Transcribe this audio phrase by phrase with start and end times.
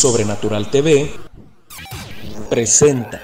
[0.00, 1.10] Sobrenatural TV
[2.48, 3.20] presenta.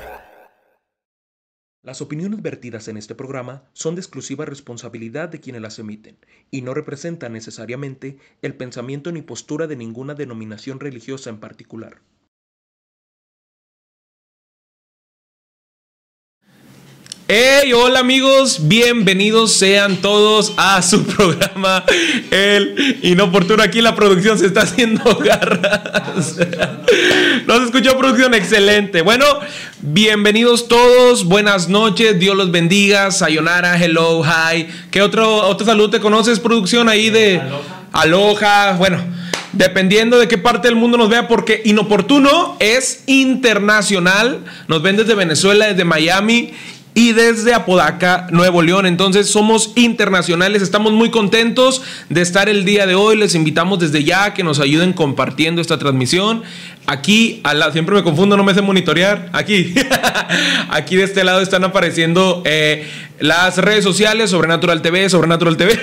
[1.83, 6.19] Las opiniones vertidas en este programa son de exclusiva responsabilidad de quienes las emiten
[6.51, 12.03] y no representan necesariamente el pensamiento ni postura de ninguna denominación religiosa en particular.
[17.29, 21.85] Hey, hola amigos, bienvenidos sean todos a su programa
[22.31, 23.65] El Inoportuno.
[23.65, 26.37] Aquí la producción se está haciendo garras.
[27.49, 29.03] Nos escuchó producción excelente.
[29.03, 29.25] Bueno,
[29.81, 33.11] bienvenidos todos, buenas noches, Dios los bendiga.
[33.11, 34.69] Sayonara, hello, hi.
[34.93, 37.43] ¿Qué otro, otro saludo te conoces, producción ahí de
[37.93, 38.77] Aloha?
[38.79, 39.17] Bueno.
[39.53, 44.45] Dependiendo de qué parte del mundo nos vea, porque inoportuno es internacional.
[44.69, 46.53] Nos ven desde Venezuela, desde Miami
[46.97, 48.87] y desde Apodaca, Nuevo León.
[48.87, 53.19] Entonces somos internacionales, estamos muy contentos de estar el día de hoy.
[53.19, 56.43] Les invitamos desde ya que nos ayuden compartiendo esta transmisión.
[56.87, 59.29] Aquí, a la, siempre me confundo, no me sé monitorear.
[59.35, 59.75] Aquí,
[60.71, 65.75] aquí de este lado están apareciendo eh, las redes sociales, Sobrenatural TV, Sobrenatural TV,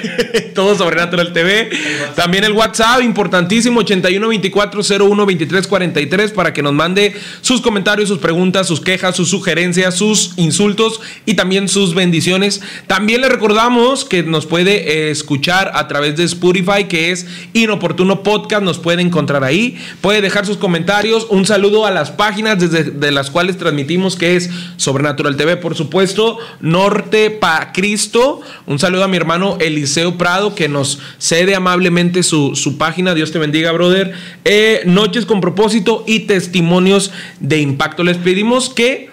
[0.55, 1.69] todo Sobrenatural TV.
[2.16, 9.16] También el WhatsApp, importantísimo, 8124012343 para que nos mande sus comentarios, sus preguntas, sus quejas,
[9.16, 12.61] sus sugerencias, sus insultos y también sus bendiciones.
[12.87, 18.23] También le recordamos que nos puede eh, escuchar a través de Spotify, que es Inoportuno
[18.23, 19.77] Podcast, nos puede encontrar ahí.
[20.01, 21.27] Puede dejar sus comentarios.
[21.29, 25.75] Un saludo a las páginas desde de las cuales transmitimos, que es Sobrenatural TV, por
[25.75, 28.41] supuesto, Norte para Cristo.
[28.65, 33.13] Un saludo a mi hermano Eliseo Prado, que nos cede amablemente su, página.
[33.13, 34.13] Dios te bendiga, brother.
[34.45, 38.03] Eh, noches con propósito y testimonios de impacto.
[38.03, 39.12] Les pedimos que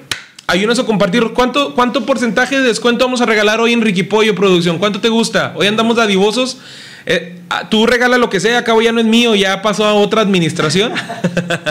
[0.51, 1.25] ayúdenos a compartir.
[1.33, 4.79] ¿Cuánto, ¿Cuánto porcentaje de descuento vamos a regalar hoy en Ricky Pollo Producción?
[4.79, 5.53] ¿Cuánto te gusta?
[5.55, 6.59] Hoy andamos dadivosos.
[7.07, 9.95] Eh, ah, tú regala lo que sea, acabo ya no es mío, ya pasó a
[9.95, 10.93] otra administración.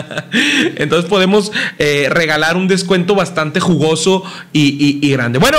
[0.76, 5.38] Entonces podemos eh, regalar un descuento bastante jugoso y grande.
[5.38, 5.58] Bueno,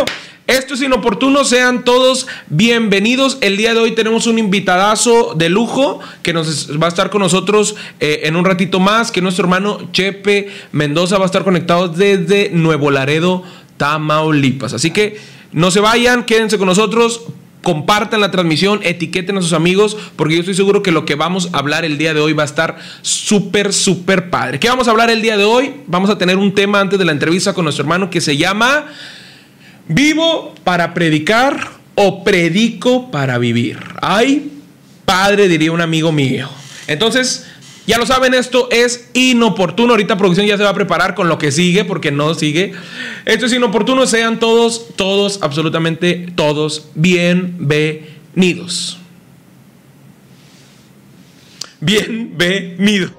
[0.52, 3.38] esto es inoportuno, sean todos bienvenidos.
[3.40, 7.22] El día de hoy tenemos un invitadazo de lujo que nos va a estar con
[7.22, 11.88] nosotros eh, en un ratito más, que nuestro hermano Chepe Mendoza va a estar conectado
[11.88, 13.44] desde Nuevo Laredo,
[13.78, 14.74] Tamaulipas.
[14.74, 15.18] Así que
[15.54, 17.22] no se vayan, quédense con nosotros.
[17.64, 21.50] Compartan la transmisión, etiqueten a sus amigos, porque yo estoy seguro que lo que vamos
[21.54, 24.60] a hablar el día de hoy va a estar súper, súper padre.
[24.60, 25.76] ¿Qué vamos a hablar el día de hoy?
[25.88, 28.88] Vamos a tener un tema antes de la entrevista con nuestro hermano que se llama
[29.94, 33.78] ¿Vivo para predicar o predico para vivir?
[34.02, 34.50] Ay,
[35.04, 36.48] padre, diría un amigo mío.
[36.88, 37.46] Entonces,
[37.86, 39.92] ya lo saben, esto es inoportuno.
[39.92, 42.72] Ahorita producción ya se va a preparar con lo que sigue, porque no sigue.
[43.26, 44.08] Esto es inoportuno.
[44.08, 48.98] Sean todos, todos, absolutamente todos bienvenidos.
[51.82, 53.12] Bienvenidos.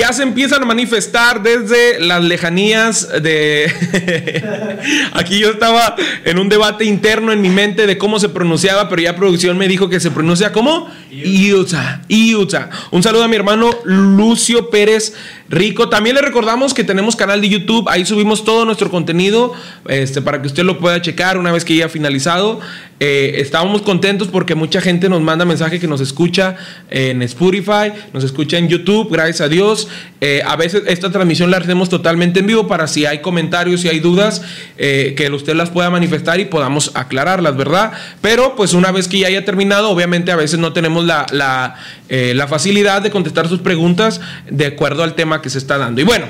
[0.00, 3.70] Ya se empiezan a manifestar desde las lejanías de...
[5.12, 5.94] Aquí yo estaba
[6.24, 9.68] en un debate interno en mi mente de cómo se pronunciaba, pero ya producción me
[9.68, 12.00] dijo que se pronuncia como Iuta.
[12.08, 12.70] Iuta.
[12.92, 15.12] Un saludo a mi hermano Lucio Pérez
[15.50, 15.90] Rico.
[15.90, 19.52] También le recordamos que tenemos canal de YouTube, ahí subimos todo nuestro contenido
[19.86, 22.60] este, para que usted lo pueda checar una vez que haya finalizado.
[23.00, 26.56] Eh, estábamos contentos porque mucha gente nos manda mensaje que nos escucha
[26.90, 29.88] en Spotify, nos escucha en YouTube, gracias a Dios.
[30.20, 33.88] Eh, a veces esta transmisión la hacemos totalmente en vivo para si hay comentarios, si
[33.88, 34.42] hay dudas,
[34.78, 37.92] eh, que usted las pueda manifestar y podamos aclararlas, ¿verdad?
[38.20, 41.76] Pero pues una vez que ya haya terminado, obviamente a veces no tenemos la, la,
[42.08, 46.00] la facilidad de contestar sus preguntas de acuerdo al tema que se está dando.
[46.00, 46.26] Y bueno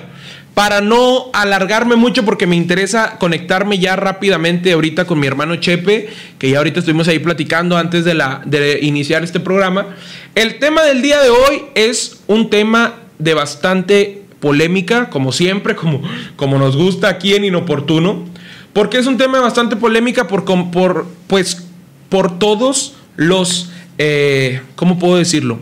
[0.55, 6.11] para no alargarme mucho porque me interesa conectarme ya rápidamente ahorita con mi hermano Chepe,
[6.39, 9.87] que ya ahorita estuvimos ahí platicando antes de, la, de iniciar este programa.
[10.35, 16.03] El tema del día de hoy es un tema de bastante polémica, como siempre, como,
[16.37, 18.25] como nos gusta aquí en Inoportuno,
[18.73, 21.67] porque es un tema bastante polémica por, por, pues,
[22.09, 25.59] por todos los, eh, ¿cómo puedo decirlo?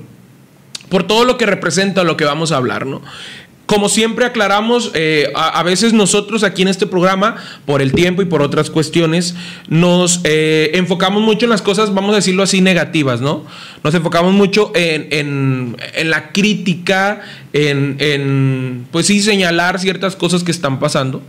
[0.88, 3.02] Por todo lo que representa lo que vamos a hablar, ¿no?
[3.68, 7.36] Como siempre aclaramos, eh, a, veces nosotros aquí en este programa,
[7.66, 9.34] por el tiempo y por otras cuestiones,
[9.68, 13.44] nos eh, enfocamos mucho en las cosas, vamos a decirlo así, negativas, ¿no?
[13.84, 17.20] Nos enfocamos mucho en, la crítica,
[17.52, 21.20] en, pues sí, señalar ciertas cosas que están pasando.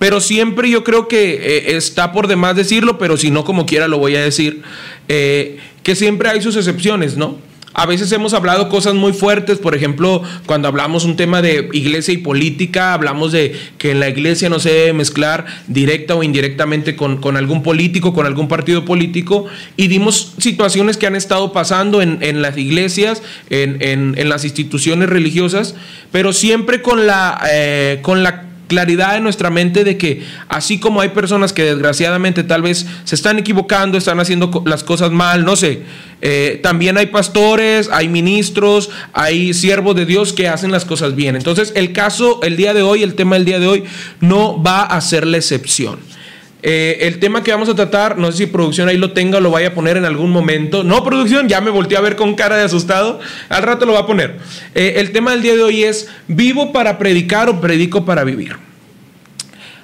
[0.00, 3.86] Pero siempre yo creo que eh, está por demás decirlo, pero si no, como quiera
[3.86, 4.62] lo voy a decir,
[5.06, 7.38] que siempre hay sus excepciones, ¿no?
[7.76, 12.14] A veces hemos hablado cosas muy fuertes, por ejemplo, cuando hablamos un tema de iglesia
[12.14, 16.94] y política, hablamos de que en la iglesia no se debe mezclar directa o indirectamente
[16.94, 22.42] con, algún político, con algún partido político, y dimos situaciones que han estado pasando en,
[22.42, 25.74] las iglesias, en, las instituciones religiosas,
[26.12, 31.00] pero siempre con la, eh, con la claridad en nuestra mente de que así como
[31.00, 35.54] hay personas que desgraciadamente tal vez se están equivocando, están haciendo las cosas mal, no
[35.54, 35.82] sé,
[36.20, 41.36] eh, también hay pastores, hay ministros, hay siervos de Dios que hacen las cosas bien.
[41.36, 43.84] Entonces el caso, el día de hoy, el tema del día de hoy,
[44.20, 46.00] no va a ser la excepción.
[46.66, 49.40] Eh, el tema que vamos a tratar, no sé si producción ahí lo tenga o
[49.42, 50.82] lo vaya a poner en algún momento.
[50.82, 53.20] No, producción, ya me volteé a ver con cara de asustado.
[53.50, 54.38] Al rato lo va a poner.
[54.74, 58.56] Eh, el tema del día de hoy es, ¿vivo para predicar o predico para vivir?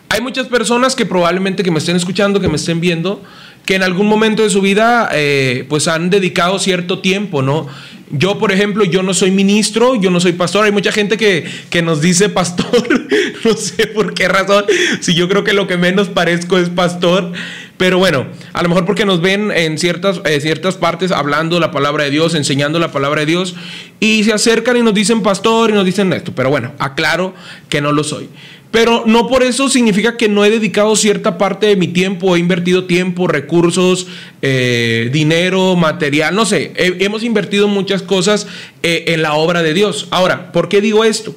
[0.08, 3.22] Hay muchas personas que probablemente que me estén escuchando, que me estén viendo,
[3.66, 7.68] que en algún momento de su vida eh, pues han dedicado cierto tiempo, ¿no?
[8.12, 10.64] Yo, por ejemplo, yo no soy ministro, yo no soy pastor.
[10.64, 12.88] Hay mucha gente que, que nos dice pastor,
[13.44, 14.64] no sé por qué razón,
[15.00, 17.32] si yo creo que lo que menos parezco es pastor.
[17.76, 21.70] Pero bueno, a lo mejor porque nos ven en ciertas, eh, ciertas partes hablando la
[21.70, 23.54] palabra de Dios, enseñando la palabra de Dios,
[24.00, 26.32] y se acercan y nos dicen pastor y nos dicen esto.
[26.34, 27.32] Pero bueno, aclaro
[27.70, 28.28] que no lo soy.
[28.70, 32.38] Pero no por eso significa que no he dedicado cierta parte de mi tiempo, he
[32.38, 34.06] invertido tiempo, recursos,
[34.42, 38.46] eh, dinero, material, no sé, hemos invertido muchas cosas
[38.82, 40.06] eh, en la obra de Dios.
[40.10, 41.34] Ahora, ¿por qué digo esto?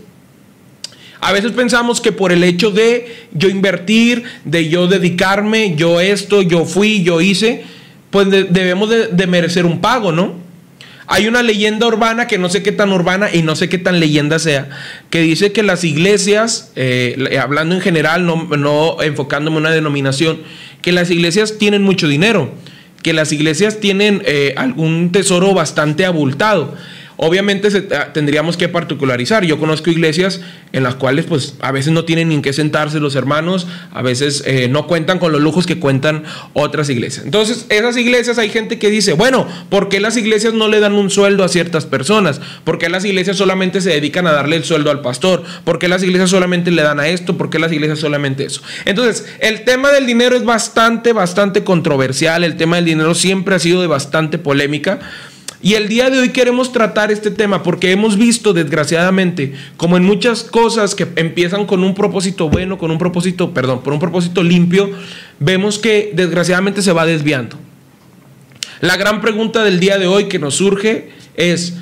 [1.22, 6.44] A veces pensamos que por el hecho de yo invertir, de yo dedicarme, yo esto,
[6.44, 7.64] yo fui, yo hice,
[8.12, 10.43] pues debemos de merecer un pago, ¿no?
[11.08, 14.00] Hay una leyenda urbana que no sé qué tan urbana y no sé qué tan
[14.00, 14.70] leyenda sea,
[15.10, 20.42] que dice que las iglesias, eh, hablando en general, no, no enfocándome en una denominación,
[20.82, 22.54] que las iglesias tienen mucho dinero,
[23.02, 26.76] que las iglesias tienen eh, algún tesoro bastante abultado.
[27.18, 29.46] Obviamente ah, tendríamos que particularizar.
[29.46, 33.00] Yo conozco iglesias en las cuales pues a veces no tienen ni en qué sentarse
[33.00, 36.24] los hermanos, a veces eh, no cuentan con los lujos que cuentan
[36.54, 37.26] otras iglesias.
[37.26, 40.94] Entonces, esas iglesias hay gente que dice, bueno, ¿por qué las iglesias no le dan
[40.94, 42.42] un sueldo a ciertas personas?
[42.64, 45.44] ¿Por qué las iglesias solamente se dedican a darle el sueldo al pastor?
[45.64, 47.38] ¿Por qué las iglesias solamente le dan a esto?
[47.38, 48.62] ¿Por qué las iglesias solamente eso?
[48.86, 52.44] Entonces, el tema del dinero es bastante, bastante controversial.
[52.44, 55.00] El tema del dinero siempre ha sido de bastante polémica.
[55.64, 60.04] Y el día de hoy queremos tratar este tema porque hemos visto, desgraciadamente, como en
[60.04, 64.44] muchas cosas que empiezan con un propósito bueno, con un propósito, perdón, por un propósito
[64.44, 64.92] limpio,
[65.40, 67.56] vemos que desgraciadamente se va desviando.
[68.82, 71.76] La gran pregunta del día de hoy que nos surge es,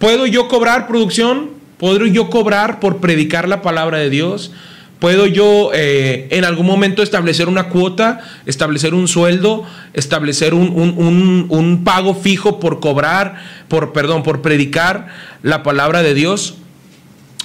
[0.00, 1.50] ¿puedo yo cobrar producción?
[1.78, 4.50] ¿Puedo yo cobrar por predicar la palabra de Dios?
[4.98, 9.64] ¿Puedo yo eh, en algún momento establecer una cuota, establecer un sueldo,
[9.94, 13.36] establecer un, pago fijo por cobrar,
[13.68, 15.06] por, perdón, por predicar
[15.42, 16.56] la palabra de Dios?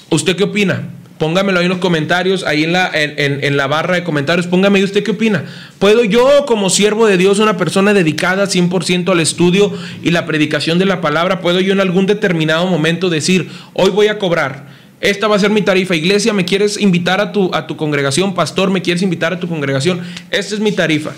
[0.10, 0.90] ¿Usted qué opina?
[1.20, 4.86] Póngamelo ahí en los comentarios, ahí en la, en, la barra de comentarios, póngame ahí
[4.86, 5.46] usted qué opina.
[5.78, 9.72] ¿Puedo yo como siervo de Dios, una persona dedicada 100% al estudio
[10.02, 14.08] y la predicación de la palabra, puedo yo en algún determinado momento decir, hoy voy
[14.08, 14.73] a cobrar?
[15.04, 15.96] Esta va a ser mi tarifa.
[15.96, 18.34] Iglesia, ¿me quieres invitar a tu, a tu congregación?
[18.34, 20.02] Pastor, ¿me quieres invitar a tu congregación?
[20.32, 21.12] Esta es mi tarifa.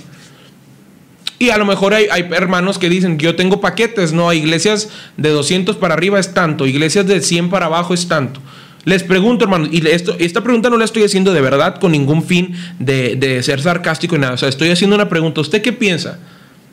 [1.37, 5.75] Y a lo mejor hay, hermanos que dicen, yo tengo paquetes, no, iglesias de 200
[5.75, 8.39] para arriba es tanto, iglesias de 100 para abajo es tanto.
[8.85, 12.23] Les pregunto, hermano, y esto, esta pregunta no la estoy haciendo de verdad con ningún
[12.23, 14.33] fin de, de ser sarcástico y nada.
[14.33, 15.41] O sea, estoy haciendo una pregunta.
[15.41, 16.17] ¿Usted qué piensa?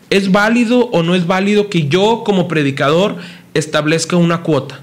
[0.09, 3.17] ¿Es válido o no es válido que yo como predicador
[3.53, 4.81] establezca una cuota?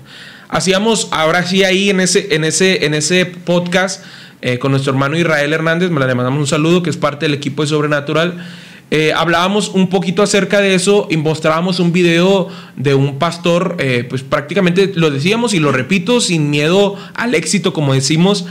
[0.49, 4.03] Hacíamos, ahora sí ahí en ese, en ese, en ese podcast
[4.41, 7.35] eh, con nuestro hermano Israel Hernández, me le mandamos un saludo, que es parte del
[7.35, 8.45] equipo de Sobrenatural.
[8.91, 14.05] Eh, hablábamos un poquito acerca de eso y mostrábamos un video de un pastor, eh,
[14.09, 18.45] pues prácticamente lo decíamos y lo repito sin miedo al éxito, como decimos,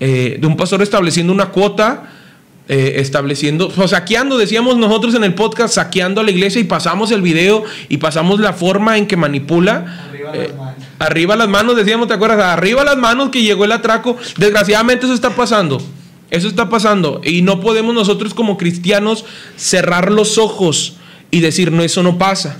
[0.00, 2.12] de un pastor estableciendo una cuota,
[2.68, 7.20] estableciendo, o saqueando, decíamos nosotros en el podcast, saqueando a la iglesia y pasamos el
[7.20, 10.10] video y pasamos la forma en que manipula.
[10.98, 12.40] Arriba las manos, decíamos, ¿te acuerdas?
[12.40, 14.16] Arriba las manos que llegó el atraco.
[14.38, 15.80] Desgraciadamente eso está pasando.
[16.30, 17.20] Eso está pasando.
[17.22, 19.24] Y no podemos nosotros como cristianos
[19.56, 20.96] cerrar los ojos
[21.30, 22.58] y decir, no, eso no pasa.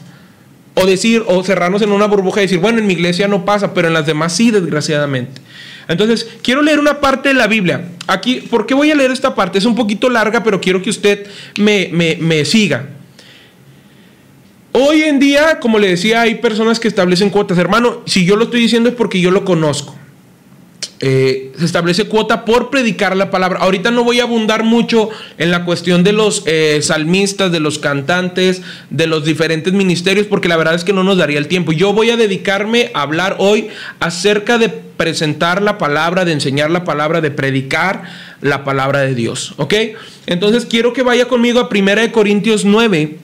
[0.74, 3.74] O decir, o cerrarnos en una burbuja y decir, bueno, en mi iglesia no pasa,
[3.74, 5.40] pero en las demás sí, desgraciadamente.
[5.86, 7.88] Entonces, quiero leer una parte de la Biblia.
[8.06, 9.58] Aquí, ¿por qué voy a leer esta parte?
[9.58, 11.26] Es un poquito larga, pero quiero que usted
[11.58, 12.88] me, me, me siga.
[14.72, 17.58] Hoy en día, como le decía, hay personas que establecen cuotas.
[17.58, 19.94] Hermano, si yo lo estoy diciendo es porque yo lo conozco.
[21.00, 23.58] Eh, se establece cuota por predicar la palabra.
[23.60, 27.78] Ahorita no voy a abundar mucho en la cuestión de los eh, salmistas, de los
[27.78, 31.72] cantantes, de los diferentes ministerios, porque la verdad es que no nos daría el tiempo.
[31.72, 36.84] Yo voy a dedicarme a hablar hoy acerca de presentar la palabra, de enseñar la
[36.84, 38.04] palabra, de predicar
[38.40, 39.54] la palabra de Dios.
[39.56, 39.74] ¿Ok?
[40.26, 43.18] Entonces quiero que vaya conmigo a 1 Corintios 9,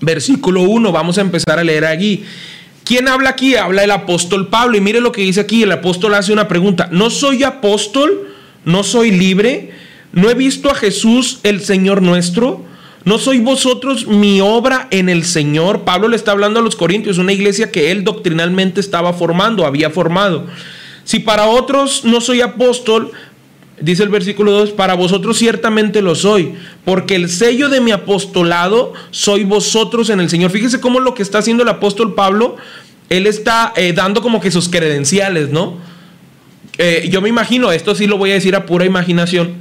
[0.00, 0.92] versículo 1.
[0.92, 2.24] Vamos a empezar a leer allí.
[2.84, 3.56] ¿Quién habla aquí?
[3.56, 4.76] Habla el apóstol Pablo.
[4.76, 5.62] Y mire lo que dice aquí.
[5.62, 6.88] El apóstol hace una pregunta.
[6.92, 8.28] ¿No soy apóstol?
[8.64, 9.72] ¿No soy libre?
[10.12, 12.64] ¿No he visto a Jesús el Señor nuestro?
[13.04, 15.82] ¿No sois vosotros mi obra en el Señor?
[15.82, 19.90] Pablo le está hablando a los Corintios, una iglesia que él doctrinalmente estaba formando, había
[19.90, 20.46] formado.
[21.04, 23.12] Si para otros no soy apóstol,
[23.80, 26.54] dice el versículo 2, para vosotros ciertamente lo soy,
[26.84, 30.50] porque el sello de mi apostolado soy vosotros en el Señor.
[30.50, 32.56] Fíjese cómo lo que está haciendo el apóstol Pablo,
[33.10, 35.78] él está eh, dando como que sus credenciales, ¿no?
[36.78, 39.54] Eh, yo me imagino, esto sí lo voy a decir a pura imaginación.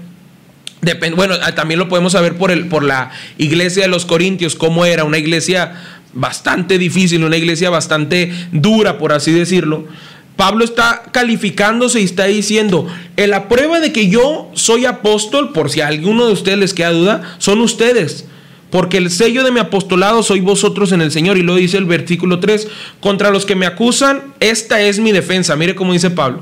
[1.15, 4.85] bueno, ah, también lo podemos saber por, el, por la iglesia de los Corintios, cómo
[4.85, 5.73] era una iglesia
[6.13, 9.87] bastante difícil, una iglesia bastante dura, por así decirlo.
[10.35, 12.87] Pablo está calificándose y está diciendo,
[13.17, 16.73] en la prueba de que yo soy apóstol, por si a alguno de ustedes les
[16.73, 18.25] queda duda, son ustedes.
[18.71, 21.37] Porque el sello de mi apostolado soy vosotros en el Señor.
[21.37, 22.67] Y lo dice el versículo 3,
[22.99, 25.55] contra los que me acusan, esta es mi defensa.
[25.55, 26.41] Mire cómo dice Pablo.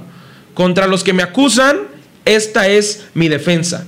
[0.54, 1.80] Contra los que me acusan,
[2.24, 3.86] esta es mi defensa.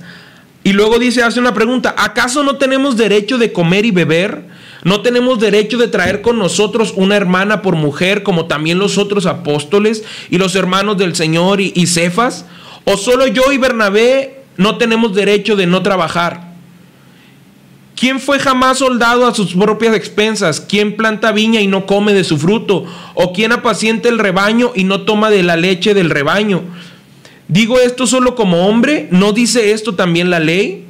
[0.62, 4.44] Y luego dice, hace una pregunta, ¿acaso no tenemos derecho de comer y beber?
[4.84, 9.24] ¿No tenemos derecho de traer con nosotros una hermana por mujer como también los otros
[9.24, 12.44] apóstoles y los hermanos del Señor y, Cefas?
[12.84, 16.52] ¿O solo yo y Bernabé no tenemos derecho de no trabajar?
[17.96, 20.60] ¿Quién fue jamás soldado a sus propias expensas?
[20.60, 22.84] ¿Quién planta viña y no come de su fruto?
[23.14, 26.60] ¿O quién apacienta el rebaño y no toma de la leche del rebaño?
[27.48, 30.83] Digo esto solo como hombre, ¿no dice esto también la ley?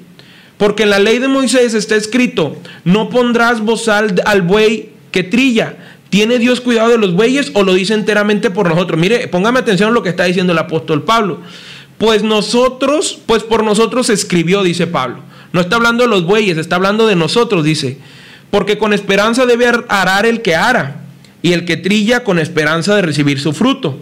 [0.65, 5.77] Porque en la ley de Moisés está escrito, no pondrás bozal al buey que trilla.
[6.09, 8.99] ¿Tiene Dios cuidado de los bueyes o lo dice enteramente por nosotros?
[8.99, 11.41] Mire, póngame atención a lo que está diciendo el apóstol Pablo.
[11.99, 15.19] Pues nosotros, pues por nosotros escribió, dice Pablo.
[15.53, 17.99] No está hablando de los bueyes, está hablando de nosotros, dice.
[18.51, 21.03] Porque con esperanza debe arar el que ara
[21.43, 23.99] y el que trilla con esperanza de recibir su fruto.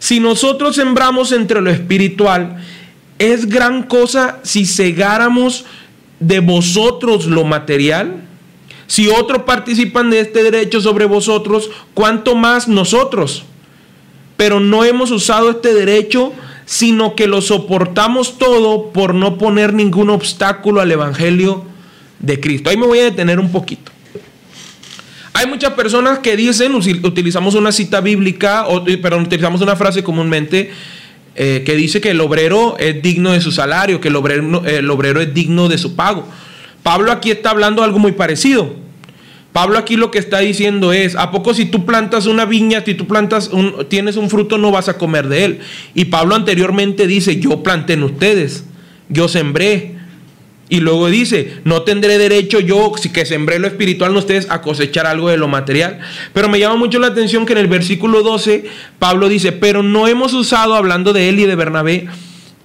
[0.00, 2.58] Si nosotros sembramos entre lo espiritual,
[3.18, 5.64] es gran cosa si cegáramos
[6.26, 8.22] de vosotros lo material?
[8.86, 13.44] Si otros participan de este derecho sobre vosotros, ¿cuánto más nosotros?
[14.36, 16.32] Pero no hemos usado este derecho,
[16.66, 21.64] sino que lo soportamos todo por no poner ningún obstáculo al Evangelio
[22.18, 22.70] de Cristo.
[22.70, 23.92] Ahí me voy a detener un poquito.
[25.34, 30.70] Hay muchas personas que dicen, utilizamos una cita bíblica, o, pero utilizamos una frase comúnmente,
[31.36, 34.90] eh, que dice que el obrero es digno de su salario, que el obrero, el
[34.90, 36.26] obrero es digno de su pago.
[36.82, 38.74] Pablo aquí está hablando algo muy parecido.
[39.54, 42.94] Pablo aquí lo que está diciendo es, ¿a poco si tú plantas una viña, si
[42.94, 45.58] tú plantas un, tienes un fruto, no vas a comer de él?
[45.94, 48.64] Y Pablo anteriormente dice, yo planté en ustedes,
[49.08, 49.93] yo sembré,
[50.68, 54.62] y luego dice, no tendré derecho yo, si que sembré lo espiritual en ustedes, a
[54.62, 56.00] cosechar algo de lo material.
[56.32, 58.64] Pero me llama mucho la atención que en el versículo 12,
[58.98, 62.06] Pablo dice, pero no hemos usado, hablando de él y de Bernabé,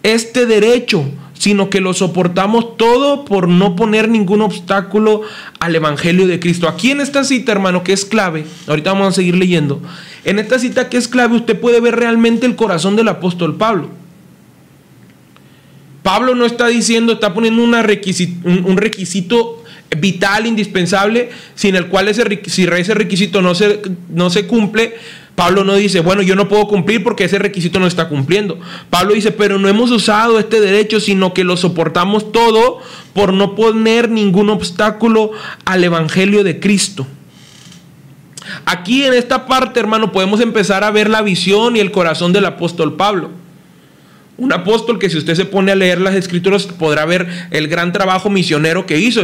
[0.03, 5.22] este derecho, sino que lo soportamos todo por no poner ningún obstáculo
[5.60, 6.70] al Evangelio de Cristo.
[6.70, 9.82] Aquí en esta cita, hermano, que es clave, ahorita vamos a seguir leyendo,
[10.24, 13.99] en esta cita que es clave, usted puede ver realmente el corazón del apóstol Pablo.
[16.03, 17.74] Pablo no está diciendo, está poniendo un,
[18.77, 19.63] requisito
[19.98, 24.96] vital, indispensable, sin el cual ese, si ese requisito no se, no se cumple,
[25.36, 28.60] Pablo no dice, bueno, yo no puedo cumplir porque ese requisito no está cumpliendo.
[28.89, 32.79] Pablo dice, pero no hemos usado este derecho, sino que lo soportamos todo
[33.13, 35.32] por no poner ningún obstáculo
[35.63, 37.08] al Evangelio de Cristo.
[38.65, 42.46] Aquí en esta parte, hermano, podemos empezar a ver la visión y el corazón del
[42.46, 43.32] apóstol Pablo.
[44.39, 47.91] Un apóstol que si usted se pone a leer las escrituras podrá ver el gran
[47.91, 49.22] trabajo misionero que hizo.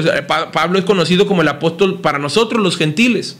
[0.51, 3.37] Pablo es conocido como el apóstol para nosotros los gentiles.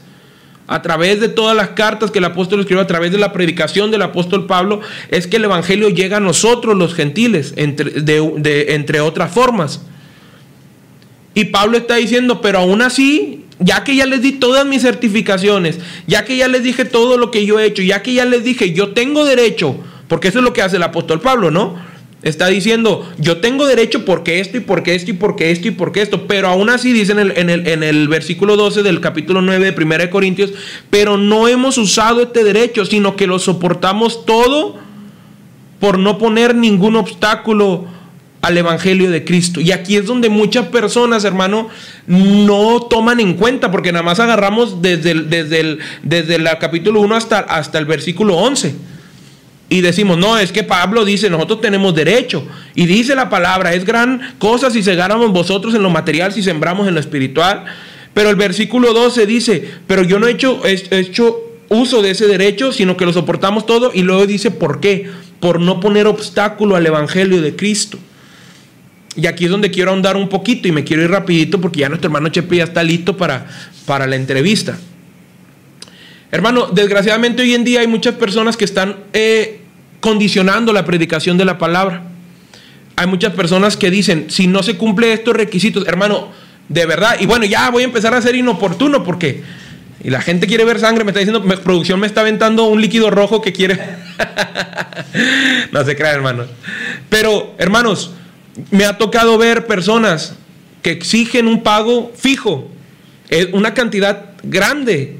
[0.68, 3.90] A través de todas las cartas que el apóstol escribió, a través de la predicación
[3.90, 4.80] del apóstol Pablo,
[5.10, 9.82] es que el Evangelio llega a nosotros los gentiles, entre, otras formas.
[11.34, 15.78] Y Pablo está diciendo, pero aún así, ya que ya les di todas mis certificaciones,
[16.06, 18.42] ya que ya les dije todo lo que yo he hecho, ya que ya les
[18.42, 19.76] dije, yo tengo derecho
[20.08, 21.76] porque eso es lo que hace el apóstol Pablo, ¿no?
[22.22, 26.02] Está diciendo, yo tengo derecho porque esto y porque esto y porque esto y porque
[26.02, 30.10] esto, pero aún así dice en el, versículo 12 del capítulo 9 de 1 de
[30.10, 30.52] Corintios,
[30.90, 34.76] pero no hemos usado este derecho, sino que lo soportamos todo
[35.78, 37.84] por no poner ningún obstáculo
[38.40, 39.60] al Evangelio de Cristo.
[39.60, 41.68] Y aquí es donde muchas personas, hermano,
[42.06, 47.84] no toman en cuenta, porque nada más agarramos desde el, capítulo 1 hasta, hasta el
[47.84, 48.95] versículo 11.
[49.68, 52.46] Y decimos, no, es que Pablo dice, nosotros tenemos derecho.
[52.74, 56.86] Y dice la palabra, es gran cosa si cegáramos vosotros en lo material, si sembramos
[56.86, 57.64] en lo espiritual.
[58.14, 62.28] Pero el versículo 12 dice, pero yo no he hecho, he hecho uso de ese
[62.28, 63.90] derecho, sino que lo soportamos todo.
[63.92, 65.10] Y luego dice, ¿por qué?
[65.40, 67.98] Por no poner obstáculo al Evangelio de Cristo.
[69.16, 71.88] Y aquí es donde quiero ahondar un poquito y me quiero ir rapidito porque ya
[71.88, 73.46] nuestro hermano Chepe ya está listo para,
[73.86, 74.78] para la entrevista.
[76.30, 79.60] Hermano, desgraciadamente hoy en día hay muchas personas que están eh,
[80.00, 82.02] condicionando la predicación de la palabra.
[82.96, 86.30] Hay muchas personas que dicen, si no se cumple estos requisitos, hermano,
[86.68, 89.42] de verdad, y bueno, ya voy a empezar a ser inoportuno porque...
[90.04, 93.10] Y la gente quiere ver sangre, me está diciendo, producción me está aventando un líquido
[93.10, 93.80] rojo que quiere...
[95.72, 96.48] no se crean, hermanos.
[97.08, 98.12] Pero, hermanos,
[98.70, 100.34] me ha tocado ver personas
[100.82, 102.70] que exigen un pago fijo,
[103.52, 105.16] una cantidad grande.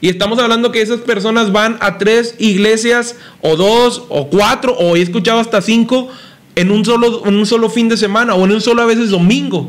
[0.00, 4.96] Y estamos hablando que esas personas van a tres iglesias o dos o cuatro o
[4.96, 6.08] he escuchado hasta cinco
[6.54, 9.10] en un solo, en un solo fin de semana o en un solo a veces
[9.10, 9.68] domingo.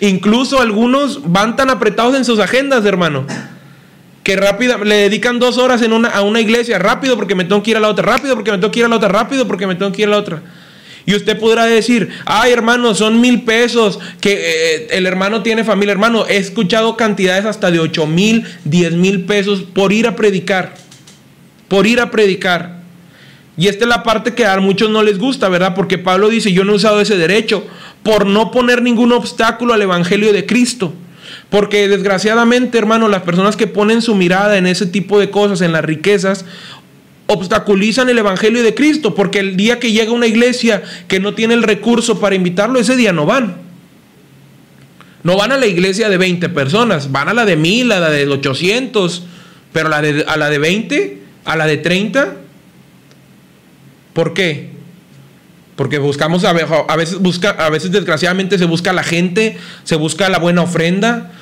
[0.00, 3.26] Incluso algunos van tan apretados en sus agendas, hermano,
[4.22, 7.62] que rápido le dedican dos horas en una, a una iglesia, rápido porque me tengo
[7.62, 9.46] que ir a la otra, rápido porque me tengo que ir a la otra, rápido
[9.46, 10.42] porque me tengo que ir a la otra.
[11.06, 15.92] Y usted podrá decir, ay hermano, son mil pesos, que eh, el hermano tiene familia.
[15.92, 20.74] Hermano, he escuchado cantidades hasta de ocho mil, diez mil pesos por ir a predicar.
[21.68, 22.82] Por ir a predicar.
[23.56, 25.74] Y esta es la parte que a muchos no les gusta, ¿verdad?
[25.74, 27.66] Porque Pablo dice, yo no he usado ese derecho
[28.02, 30.92] por no poner ningún obstáculo al Evangelio de Cristo.
[31.50, 35.72] Porque desgraciadamente, hermano, las personas que ponen su mirada en ese tipo de cosas, en
[35.72, 36.44] las riquezas,
[37.26, 41.54] obstaculizan el Evangelio de Cristo, porque el día que llega una iglesia que no tiene
[41.54, 43.56] el recurso para invitarlo, ese día no van.
[45.22, 48.10] No van a la iglesia de 20 personas, van a la de 1000, a la
[48.10, 49.24] de 800,
[49.72, 52.34] pero a la de, a la de 20, a la de 30.
[54.12, 54.70] ¿Por qué?
[55.76, 60.38] Porque buscamos, a veces, busca, a veces desgraciadamente se busca la gente, se busca la
[60.38, 61.32] buena ofrenda,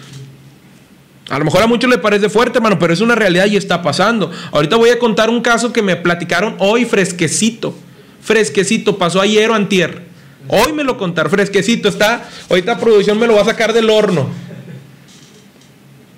[1.33, 3.81] a lo mejor a muchos les parece fuerte, hermano, pero es una realidad y está
[3.81, 4.31] pasando.
[4.51, 7.75] Ahorita voy a contar un caso que me platicaron hoy fresquecito.
[8.21, 10.03] Fresquecito, pasó ayer o antier.
[10.49, 11.89] Hoy me lo contar, fresquecito.
[11.89, 14.29] Está, ahorita producción me lo va a sacar del horno.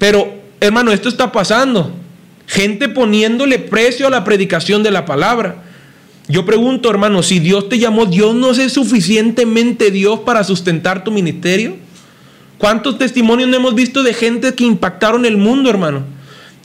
[0.01, 1.95] Pero, hermano, esto está pasando.
[2.49, 5.63] Gente poniéndole precio a la predicación de la palabra.
[6.27, 11.13] Yo pregunto, hermano, si Dios te llamó, ¿Dios no es suficientemente Dios para sustentar tu
[11.13, 11.84] ministerio?
[12.59, 16.03] ¿Cuántos testimonios no hemos visto de gente que impactaron el mundo, hermano?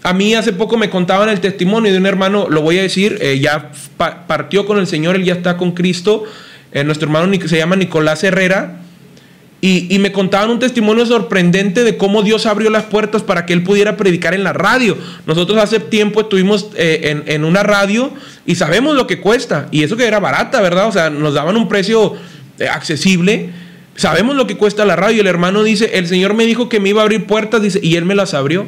[0.03, 3.17] A mí hace poco me contaban el testimonio de un hermano, lo voy a decir,
[3.21, 6.23] eh, ya partió con el Señor, él ya está con Cristo.
[6.71, 8.81] Eh, nuestro hermano se llama Nicolás Herrera.
[9.61, 13.61] Y, me contaban un testimonio sorprendente de cómo Dios abrió las puertas para que él
[13.61, 14.97] pudiera predicar en la radio.
[15.25, 18.13] Nosotros hace tiempo estuvimos eh, en, en, una radio
[18.45, 19.67] y sabemos lo que cuesta.
[19.69, 20.87] Y eso que era barata, ¿verdad?
[20.87, 22.15] O sea, nos daban un precio
[22.71, 23.49] accesible.
[23.99, 25.19] Sabemos lo que cuesta la radio.
[25.19, 27.97] El hermano dice, el Señor me dijo que me iba a abrir puertas dice, y
[27.97, 28.65] Él me las abrió.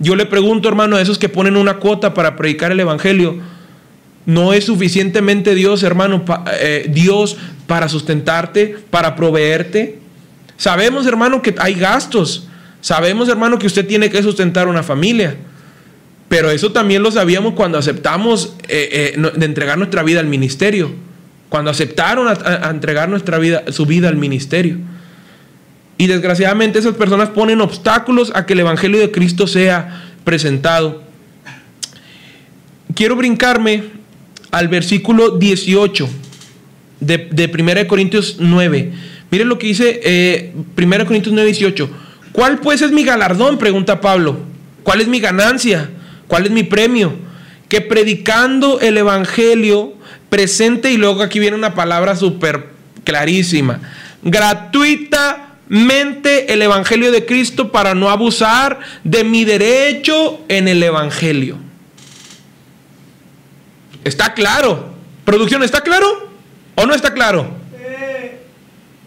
[0.00, 3.38] Yo le pregunto, hermano, a esos que ponen una cuota para predicar el Evangelio,
[4.26, 6.22] ¿no es suficientemente Dios, hermano,
[6.60, 9.98] eh, Dios para sustentarte, para proveerte?
[10.58, 12.46] Sabemos, hermano, que hay gastos.
[12.82, 15.38] Sabemos, hermano, que usted tiene que sustentar una familia.
[16.28, 21.05] Pero eso también lo sabíamos cuando aceptamos eh, eh, de entregar nuestra vida al ministerio
[21.48, 24.78] cuando aceptaron a, entregar nuestra vida, su vida al ministerio.
[25.98, 31.02] Y desgraciadamente esas personas ponen obstáculos a que el Evangelio de Cristo sea presentado.
[32.94, 33.84] Quiero brincarme
[34.50, 36.08] al versículo 18
[37.00, 38.92] de, de 1 Corintios 9.
[39.30, 41.90] Miren lo que dice eh, 1 Corintios 9, 18.
[42.32, 43.58] ¿Cuál pues es mi galardón?
[43.58, 44.38] Pregunta Pablo.
[44.82, 45.90] ¿Cuál es mi ganancia?
[46.26, 47.25] ¿Cuál es mi premio?
[47.68, 49.94] Que predicando el Evangelio
[50.28, 52.70] presente y luego aquí viene una palabra súper
[53.04, 53.80] clarísima.
[54.22, 61.58] Gratuitamente el Evangelio de Cristo para no abusar de mi derecho en el Evangelio.
[64.04, 64.94] ¿Está claro?
[65.24, 66.30] ¿Producción está claro?
[66.76, 67.50] ¿O no está claro?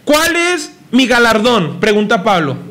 [0.03, 1.79] ¿Cuál es mi galardón?
[1.79, 2.68] Pregunta Pablo.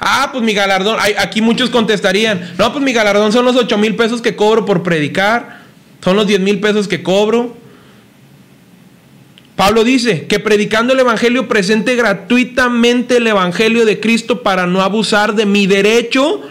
[0.00, 3.96] Ah, pues mi galardón, aquí muchos contestarían, no, pues mi galardón son los 8 mil
[3.96, 5.60] pesos que cobro por predicar,
[6.04, 7.56] son los 10 mil pesos que cobro,
[9.56, 15.34] Pablo dice que predicando el Evangelio presente gratuitamente el Evangelio de Cristo para no abusar
[15.34, 16.42] de mi derecho,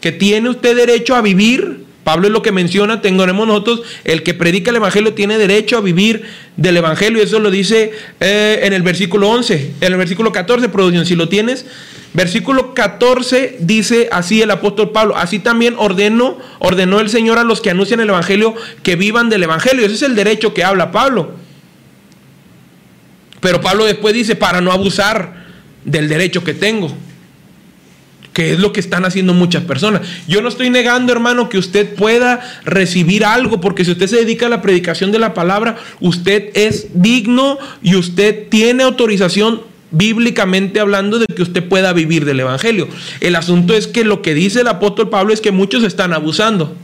[0.00, 4.34] que tiene usted derecho a vivir Pablo es lo que menciona, tenemos nosotros, el que
[4.34, 6.24] predica el Evangelio tiene derecho a vivir
[6.56, 11.06] del Evangelio, eso lo dice eh, en el versículo 11, en el versículo 14, producción,
[11.06, 11.64] si lo tienes,
[12.12, 17.60] versículo 14 dice así el apóstol Pablo, así también ordenó, ordenó el Señor a los
[17.60, 21.32] que anuncian el Evangelio que vivan del Evangelio, ese es el derecho que habla Pablo.
[23.40, 25.42] Pero Pablo después dice, para no abusar
[25.84, 26.96] del derecho que tengo
[28.32, 30.02] que es lo que están haciendo muchas personas.
[30.26, 34.46] Yo no estoy negando, hermano, que usted pueda recibir algo, porque si usted se dedica
[34.46, 41.18] a la predicación de la palabra, usted es digno y usted tiene autorización bíblicamente hablando
[41.18, 42.88] de que usted pueda vivir del Evangelio.
[43.20, 46.74] El asunto es que lo que dice el apóstol Pablo es que muchos están abusando.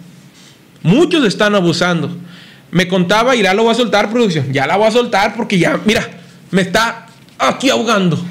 [0.82, 2.14] Muchos están abusando.
[2.70, 4.52] Me contaba, y ya lo voy a soltar, producción.
[4.52, 6.06] Ya la voy a soltar porque ya, mira,
[6.50, 7.06] me está
[7.38, 8.22] aquí ahogando.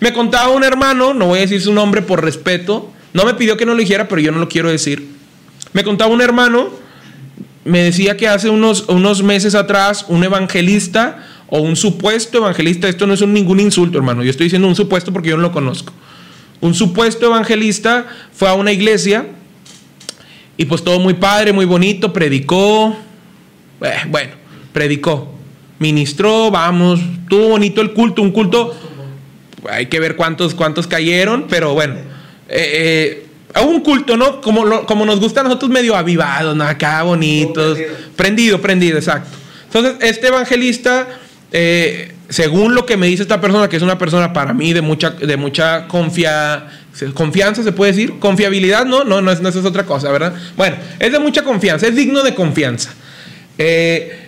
[0.00, 3.56] Me contaba un hermano, no voy a decir su nombre por respeto, no me pidió
[3.56, 5.08] que no lo dijera, pero yo no lo quiero decir.
[5.72, 6.70] Me contaba un hermano,
[7.64, 13.06] me decía que hace unos, unos meses atrás un evangelista o un supuesto evangelista, esto
[13.06, 15.52] no es un, ningún insulto, hermano, yo estoy diciendo un supuesto porque yo no lo
[15.52, 15.92] conozco.
[16.60, 19.26] Un supuesto evangelista fue a una iglesia
[20.56, 22.96] y pues todo muy padre, muy bonito, predicó,
[23.82, 24.32] eh, bueno,
[24.72, 25.34] predicó,
[25.78, 28.74] ministró, vamos, tuvo bonito el culto, un culto
[29.70, 31.94] hay que ver cuántos, cuántos cayeron, pero bueno.
[32.48, 33.22] Eh,
[33.54, 34.40] eh, un culto, ¿no?
[34.40, 36.64] Como, como nos gusta a nosotros medio avivados, ¿no?
[36.64, 37.78] Acá bonitos.
[38.16, 38.60] Prendido.
[38.60, 39.30] prendido, exacto.
[39.66, 41.08] Entonces, este evangelista,
[41.52, 44.82] eh, según lo que me dice esta persona, que es una persona para mí de
[44.82, 46.66] mucha, de mucha confia,
[47.14, 49.04] confianza, se puede decir, confiabilidad, ¿no?
[49.04, 50.34] No, no, es, no, es otra cosa, ¿verdad?
[50.56, 52.92] Bueno, es de mucha confianza, es digno de confianza.
[53.58, 54.25] Eh,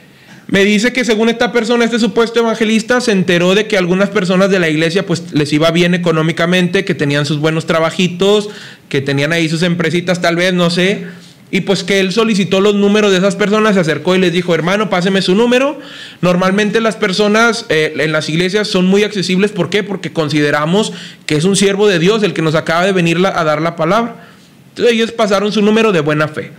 [0.48, 4.48] me dice que según esta persona, este supuesto evangelista, se enteró de que algunas personas
[4.48, 8.48] de la iglesia pues les iba bien económicamente, que tenían sus buenos trabajitos,
[8.88, 11.06] que tenían ahí sus empresitas tal vez, no sé.
[11.50, 14.54] Y pues que él solicitó los números de esas personas, se acercó y les dijo,
[14.54, 15.78] hermano, páseme su número.
[16.22, 19.52] Normalmente las personas eh, en las iglesias son muy accesibles.
[19.52, 19.82] ¿Por qué?
[19.82, 20.94] Porque consideramos
[21.26, 23.76] que es un siervo de Dios el que nos acaba de venir a dar la
[23.76, 24.28] palabra.
[24.70, 26.52] Entonces ellos pasaron su número de buena fe.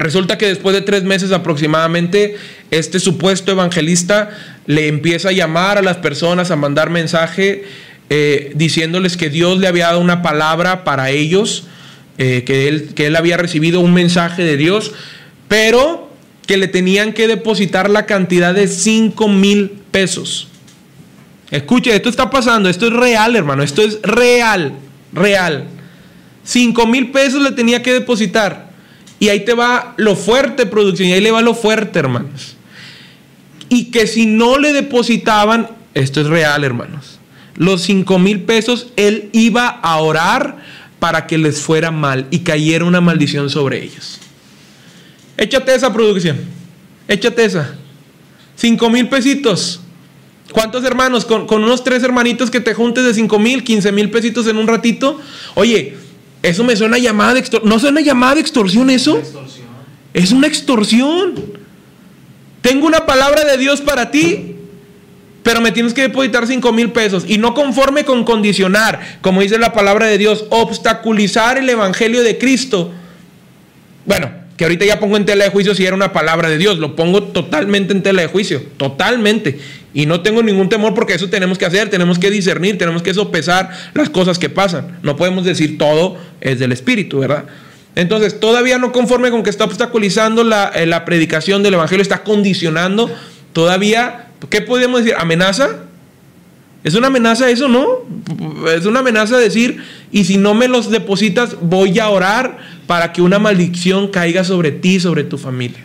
[0.00, 2.34] Resulta que después de tres meses aproximadamente,
[2.70, 4.30] este supuesto evangelista
[4.64, 7.64] le empieza a llamar a las personas, a mandar mensaje
[8.08, 11.64] eh, diciéndoles que Dios le había dado una palabra para ellos,
[12.16, 14.92] eh, que, él, que él había recibido un mensaje de Dios,
[15.48, 16.10] pero
[16.46, 20.48] que le tenían que depositar la cantidad de 5 mil pesos.
[21.50, 24.72] Escuche, esto está pasando, esto es real, hermano, esto es real,
[25.12, 25.66] real.
[26.44, 28.69] 5 mil pesos le tenía que depositar.
[29.20, 32.56] Y ahí te va lo fuerte, producción, y ahí le va lo fuerte, hermanos.
[33.68, 37.20] Y que si no le depositaban, esto es real, hermanos,
[37.54, 40.56] los 5 mil pesos, él iba a orar
[40.98, 44.18] para que les fuera mal y cayera una maldición sobre ellos.
[45.36, 46.38] Échate esa producción,
[47.06, 47.76] échate esa.
[48.56, 49.80] 5 mil pesitos.
[50.52, 51.26] ¿Cuántos hermanos?
[51.26, 54.56] Con, con, unos tres hermanitos que te juntes de 5 mil, 15 mil pesitos en
[54.56, 55.20] un ratito.
[55.54, 55.96] Oye,
[56.42, 57.68] eso me suena llamada de extorsión.
[57.68, 59.20] ¿No suena llamada de extorsión eso?
[60.14, 61.34] Es una extorsión.
[62.62, 64.56] Tengo una palabra de Dios para ti,
[65.42, 67.24] pero me tienes que depositar 5 mil pesos.
[67.26, 72.38] Y no conforme con condicionar, como dice la palabra de Dios, obstaculizar el evangelio de
[72.38, 72.90] Cristo.
[74.06, 76.78] Bueno, que ahorita ya pongo en tela de juicio si era una palabra de Dios.
[76.78, 78.62] Lo pongo totalmente en tela de juicio.
[78.76, 79.58] Totalmente.
[79.92, 83.12] Y no tengo ningún temor porque eso tenemos que hacer, tenemos que discernir, tenemos que
[83.12, 84.98] sopesar las cosas que pasan.
[85.02, 87.46] No podemos decir todo es del Espíritu, ¿verdad?
[87.96, 92.22] Entonces, todavía no conforme con que está obstaculizando la, eh, la predicación del Evangelio, está
[92.22, 93.10] condicionando,
[93.52, 95.16] todavía, ¿qué podemos decir?
[95.18, 95.70] ¿Amenaza?
[96.82, 98.06] ¿Es una amenaza eso, no?
[98.74, 103.20] Es una amenaza decir, y si no me los depositas, voy a orar para que
[103.20, 105.84] una maldición caiga sobre ti, sobre tu familia.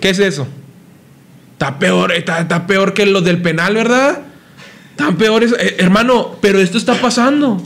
[0.00, 0.46] ¿Qué es eso?
[1.60, 4.22] Está peor, está, peor que los del penal, ¿verdad?
[4.96, 7.62] Tan peores, eh, hermano, pero esto está pasando.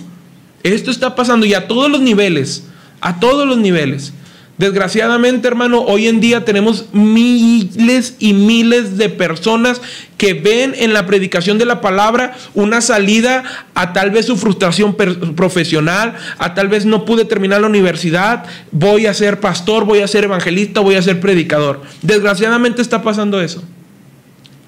[0.64, 2.64] Esto está pasando y a todos los niveles,
[3.00, 4.12] a todos los niveles.
[4.58, 9.80] Desgraciadamente, hermano, hoy en día tenemos miles y miles de personas
[10.18, 13.44] que ven en la predicación de la palabra una salida
[13.76, 14.96] a tal vez su frustración
[15.36, 20.08] profesional, a tal vez no pude terminar la universidad, voy a ser pastor, voy a
[20.08, 21.82] ser evangelista, voy a ser predicador.
[22.02, 23.62] Desgraciadamente está pasando eso.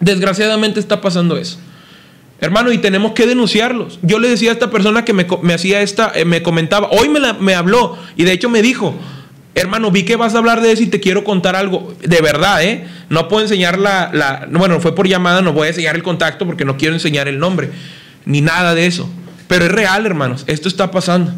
[0.01, 1.59] Desgraciadamente está pasando eso.
[2.41, 3.99] Hermano, y tenemos que denunciarlos.
[4.03, 7.21] Yo le decía a esta persona que me, hacía esta, eh, me comentaba, hoy me,
[7.35, 8.95] me habló y de hecho me dijo,
[9.55, 11.95] hermano, vi que vas a hablar de eso y te quiero contar algo.
[12.03, 12.87] De verdad, ¿eh?
[13.09, 16.45] No puedo enseñar la, la, bueno, fue por llamada, no voy a enseñar el contacto
[16.47, 17.71] porque no quiero enseñar el nombre,
[18.27, 19.09] ni nada de eso.
[19.49, 21.33] Pero es real, hermanos, esto está pasando.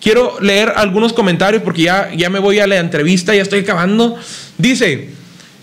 [0.00, 4.16] quiero leer algunos comentarios porque ya, ya me voy a la entrevista, ya estoy acabando.
[4.58, 5.10] Dice,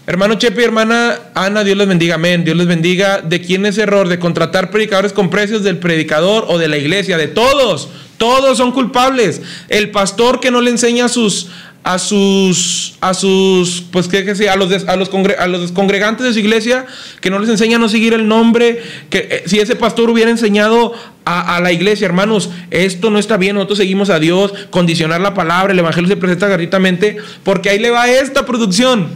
[0.06, 3.22] hermano Chepe hermana Ana, Dios les bendiga, amén, Dios les bendiga.
[3.22, 4.08] ¿De quién es error?
[4.08, 7.18] ¿De contratar predicadores con precios del predicador o de la iglesia?
[7.18, 9.42] De todos, todos son culpables.
[9.70, 11.50] El pastor que no le enseña a sus,
[11.84, 16.34] a sus, a sus, pues qué que a los, a los, a los congregantes de
[16.34, 16.86] su iglesia,
[17.20, 20.32] que no les enseña a no seguir el nombre, que eh, si ese pastor hubiera
[20.32, 20.94] enseñado
[21.26, 25.74] a, la iglesia, hermanos, esto no está bien, nosotros seguimos a Dios, condicionar la palabra,
[25.74, 29.08] el evangelio se presenta gratuitamente, porque ahí le va esta producción,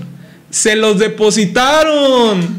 [0.49, 2.57] se los depositaron.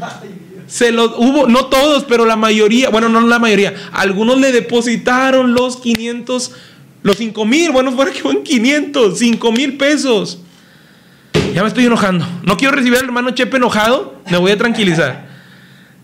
[0.67, 5.55] Se los hubo, no todos, pero la mayoría, bueno, no la mayoría, algunos le depositaron
[5.55, 6.51] los 500
[7.01, 10.39] los 5 mil, bueno, fuera que fueron 500, 5 mil pesos.
[11.53, 12.27] Ya me estoy enojando.
[12.43, 15.27] No quiero recibir al hermano Chepe enojado, me voy a tranquilizar.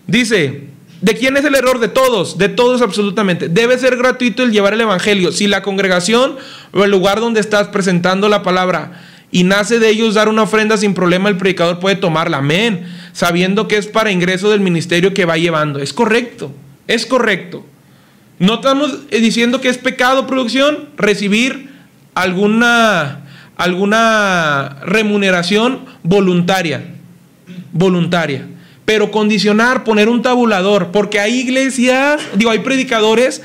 [0.06, 0.68] Dice,
[1.00, 1.78] ¿de quién es el error?
[1.78, 3.48] De todos, de todos absolutamente.
[3.48, 5.32] Debe ser gratuito el llevar el Evangelio.
[5.32, 6.36] Si la congregación
[6.72, 10.76] o el lugar donde estás presentando la palabra y nace de ellos dar una ofrenda
[10.76, 12.38] sin problema, el predicador puede tomarla.
[12.38, 12.86] Amén.
[13.12, 15.78] Sabiendo que es para ingreso del ministerio que va llevando.
[15.80, 16.52] Es correcto,
[16.86, 17.64] es correcto.
[18.38, 21.70] No estamos diciendo que es pecado, producción, recibir
[22.14, 23.24] alguna,
[23.56, 26.84] alguna remuneración voluntaria.
[27.72, 28.46] Voluntaria.
[28.84, 33.42] Pero condicionar, poner un tabulador, porque hay iglesias, digo, hay predicadores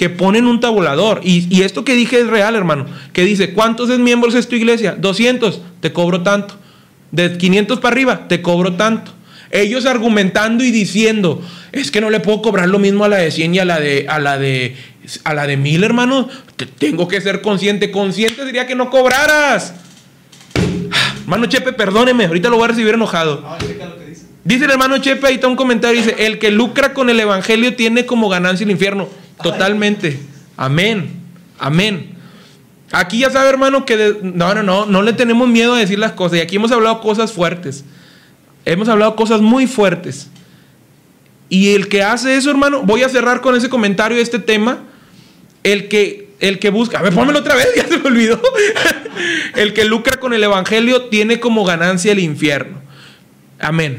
[0.00, 1.20] que ponen un tabulador.
[1.22, 2.86] Y, esto que dije es real, hermano.
[3.12, 4.96] Que dice, ¿cuántos miembros es tu iglesia?
[4.98, 6.54] 200, te cobro tanto.
[7.12, 9.12] De 500 para arriba, te cobro tanto.
[9.50, 13.30] Ellos argumentando y diciendo, es que no le puedo cobrar lo mismo a la de
[13.30, 14.74] 100 y a la de, a la de,
[15.24, 16.30] a la de 1000, hermano.
[16.78, 17.90] tengo que ser consciente.
[17.90, 19.74] Consciente sería que no cobraras.
[21.20, 23.44] Hermano Chepe, perdóneme, ahorita lo voy a recibir enojado.
[24.46, 24.64] dice.
[24.64, 28.06] el hermano Chepe, ahí está un comentario, dice, el que lucra con el evangelio tiene
[28.06, 29.20] como ganancia el infierno.
[29.42, 30.20] Totalmente.
[30.56, 31.10] Amén.
[31.58, 32.14] Amén.
[32.92, 36.12] Aquí ya sabe, hermano, que no, no, no, no le tenemos miedo a decir las
[36.12, 36.38] cosas.
[36.38, 37.84] Y aquí hemos hablado cosas fuertes.
[38.64, 40.28] Hemos hablado cosas muy fuertes.
[41.48, 44.84] Y el que hace eso, hermano, voy a cerrar con ese comentario de este tema.
[45.62, 48.40] El que, el que busca, a ver, pónmelo otra vez, ya se me olvidó.
[49.56, 52.80] el que lucra con el evangelio tiene como ganancia el infierno.
[53.60, 53.98] Amén.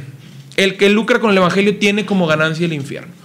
[0.58, 3.21] El que lucra con el evangelio tiene como ganancia el infierno.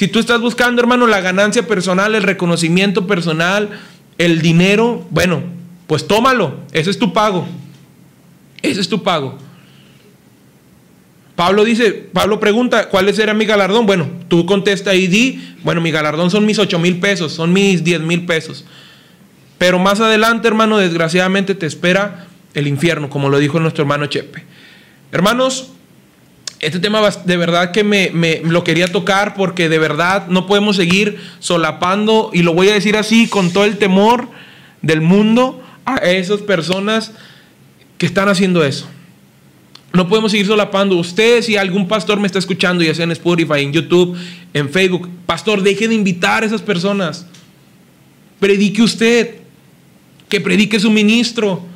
[0.00, 3.68] Si tú estás buscando, hermano, la ganancia personal, el reconocimiento personal,
[4.16, 5.42] el dinero, bueno,
[5.86, 6.60] pues tómalo.
[6.72, 7.46] Ese es tu pago.
[8.62, 9.36] Ese es tu pago.
[11.36, 13.84] Pablo dice, Pablo pregunta, ¿cuál será mi galardón?
[13.84, 17.84] Bueno, tú contesta y di, bueno, mi galardón son mis 8 mil pesos, son mis
[17.84, 18.64] 10 mil pesos.
[19.58, 24.44] Pero más adelante, hermano, desgraciadamente te espera el infierno, como lo dijo nuestro hermano Chepe.
[25.12, 25.72] Hermanos,
[26.60, 28.10] este tema de verdad que me,
[28.44, 32.96] lo quería tocar porque de verdad no podemos seguir solapando, y lo voy a decir
[32.96, 34.28] así, con todo el temor
[34.82, 37.12] del mundo a esas personas
[37.98, 38.86] que están haciendo eso.
[39.92, 40.96] No podemos seguir solapando.
[40.96, 44.16] Usted, si algún pastor me está escuchando, ya sea en Spotify, en YouTube,
[44.54, 47.26] en Facebook, pastor, deje de invitar a esas personas.
[48.38, 49.40] Predique usted,
[50.28, 51.66] que predique su ministro,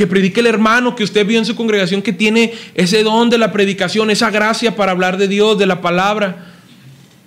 [0.00, 3.36] que predique el hermano que usted vio en su congregación que tiene ese don de
[3.36, 6.46] la predicación, esa gracia para hablar de Dios, de la palabra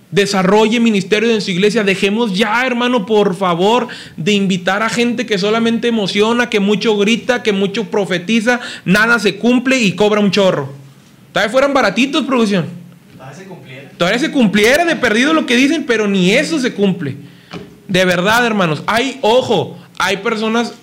[0.10, 1.84] desarrolle ministerio en su iglesia.
[1.84, 7.44] Dejemos ya, hermano, por favor, de invitar a gente que solamente emociona, que mucho grita,
[7.44, 10.74] que mucho profetiza, nada se cumple y cobra un chorro.
[11.32, 12.66] Todavía fueran baratitos, producción.
[13.16, 13.92] Todavía se cumpliera.
[14.00, 17.18] Todavía se cumpliera de perdido lo que dicen, pero ni eso se cumple.
[17.88, 20.74] De verdad, hermanos, hay, ojo, hay personas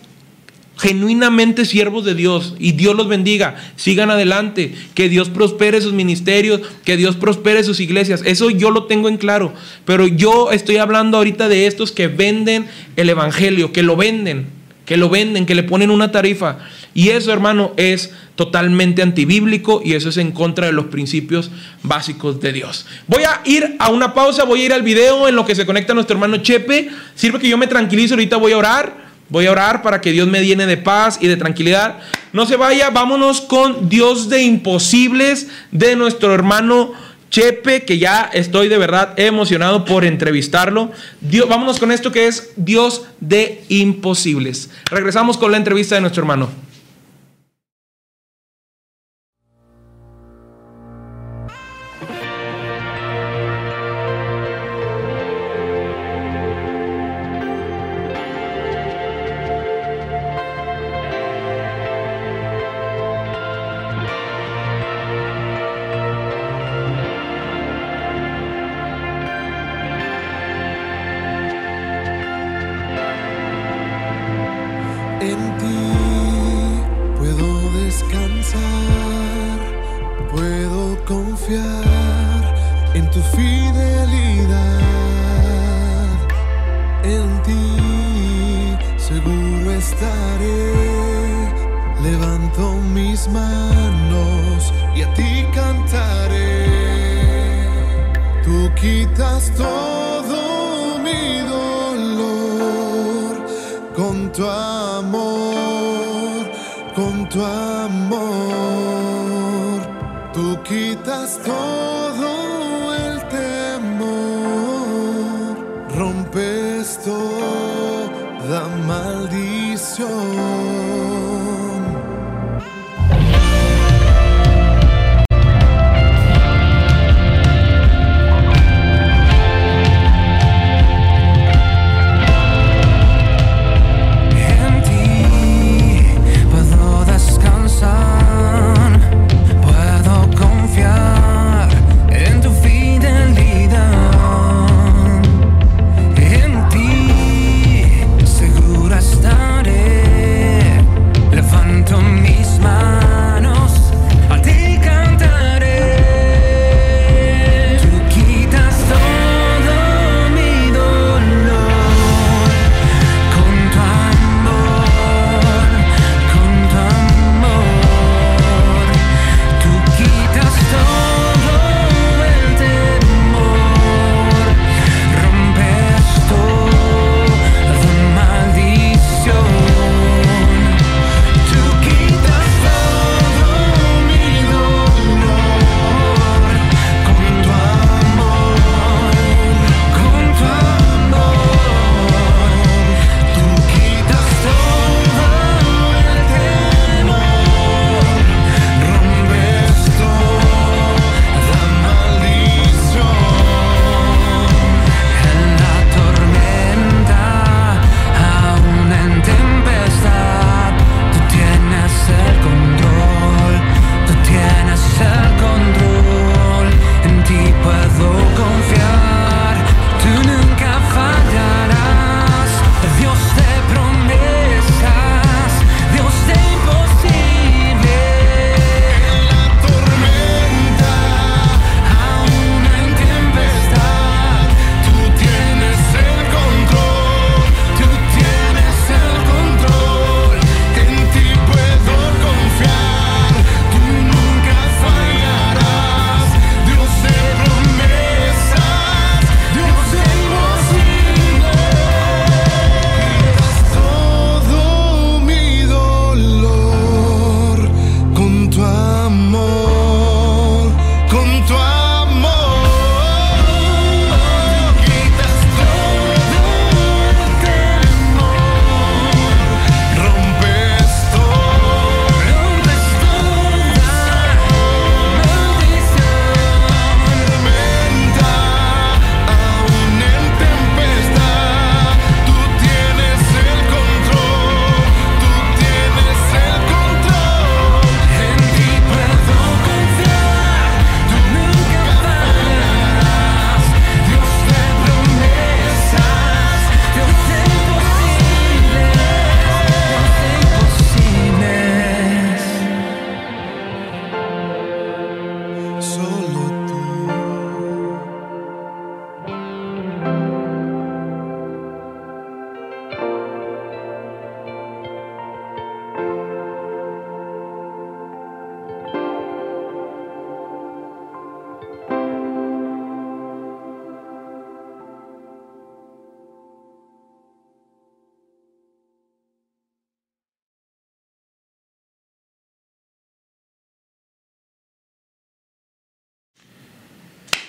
[0.80, 6.62] genuinamente siervos de Dios y Dios los bendiga, sigan adelante, que Dios prospere sus ministerios,
[6.84, 9.52] que Dios prospere sus iglesias, eso yo lo tengo en claro,
[9.84, 12.66] pero yo estoy hablando ahorita de estos que venden
[12.96, 14.46] el Evangelio, que lo venden,
[14.86, 16.58] que lo venden, que le ponen una tarifa.
[16.94, 21.50] Y eso hermano es totalmente antibíblico y eso es en contra de los principios
[21.82, 22.86] básicos de Dios.
[23.06, 25.66] Voy a ir a una pausa, voy a ir al video en lo que se
[25.66, 29.09] conecta nuestro hermano Chepe, sirve que yo me tranquilizo, ahorita voy a orar.
[29.30, 31.98] Voy a orar para que Dios me llene de paz y de tranquilidad.
[32.32, 36.92] No se vaya, vámonos con Dios de imposibles de nuestro hermano
[37.30, 40.90] Chepe, que ya estoy de verdad emocionado por entrevistarlo.
[41.20, 44.70] Dios, vámonos con esto que es Dios de imposibles.
[44.90, 46.50] Regresamos con la entrevista de nuestro hermano.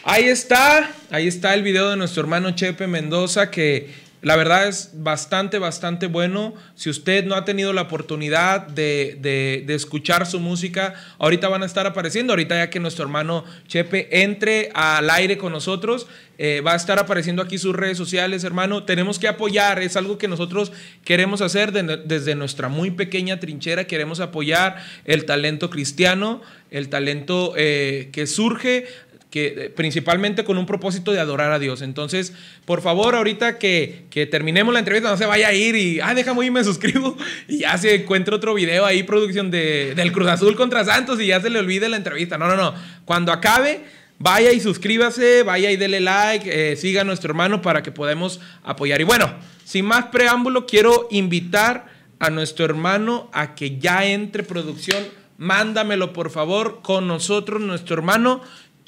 [0.04, 3.88] Ahí está, ahí está el video de nuestro hermano Chepe Mendoza que
[4.24, 6.56] la verdad es bastante, bastante bueno.
[6.76, 11.66] Si usted no ha tenido la oportunidad de, de, escuchar su música, ahorita van a
[11.66, 12.34] estar apareciendo.
[12.34, 16.08] Ahorita ya que nuestro hermano Chepe entre al aire con nosotros,
[16.38, 18.84] eh, va a estar apareciendo aquí sus redes sociales, hermano.
[18.84, 20.72] Tenemos que apoyar, es algo que nosotros
[21.04, 23.86] queremos hacer desde nuestra muy pequeña trinchera.
[23.86, 28.86] Queremos apoyar el talento cristiano, el talento eh, que surge
[29.32, 31.82] que eh, principalmente con un propósito de adorar a Dios.
[31.82, 32.34] Entonces,
[32.66, 36.14] por favor, ahorita que, que terminemos la entrevista, no se vaya a ir y, ah,
[36.14, 37.18] déjame ir, me suscribo
[37.48, 41.28] y ya se encuentra otro video ahí, producción de, del Cruz Azul contra Santos y
[41.28, 42.38] ya se le olvide la entrevista.
[42.38, 42.76] No, no, no.
[43.06, 43.86] Cuando acabe,
[44.20, 48.42] vaya y suscríbase, vaya y dele like, eh, siga a nuestro hermano para que podamos
[48.64, 49.00] apoyar.
[49.00, 51.88] Y bueno, sin más preámbulo, quiero invitar
[52.20, 55.04] a nuestro hermano a que ya entre producción.
[55.38, 58.42] Mándamelo, por favor, con nosotros, nuestro hermano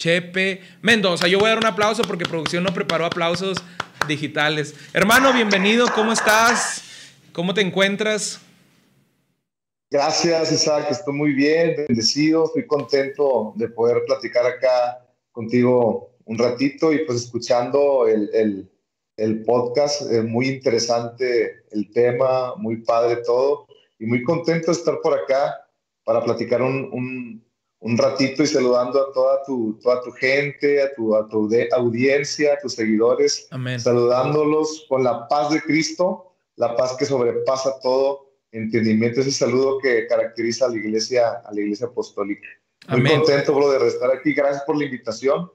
[0.04, 1.30] Chepe Mendoza.
[1.30, 3.58] Yo voy a dar un aplauso porque producción no preparó aplausos
[4.06, 4.76] digitales.
[4.92, 6.84] Hermano, bienvenido, ¿cómo estás?
[7.32, 8.42] ¿Cómo te encuentras?
[9.90, 10.88] Gracias, Isaac.
[10.92, 12.44] Estoy muy bien, bendecido.
[12.48, 18.70] Estoy contento de poder platicar acá contigo un ratito y pues escuchando el, el,
[19.16, 20.02] el podcast.
[20.26, 23.68] Muy interesante el tema, muy padre todo.
[24.00, 25.62] Y muy contento de estar por acá
[26.04, 27.43] para platicar un, un,
[27.86, 31.68] un ratito y saludando a toda tu, toda tu gente, a tu, a tu de-
[31.74, 33.48] audiencia, a tus seguidores.
[33.52, 33.78] Amén.
[33.80, 39.20] Saludándolos con la paz de Cristo, la paz que sobrepasa todo entendimiento.
[39.20, 42.48] Ese saludo que caracteriza a la iglesia, a la iglesia apostólica.
[42.88, 43.18] Muy Amén.
[43.20, 44.34] contento, brother, de estar aquí.
[44.34, 45.52] Gracias por la invitación.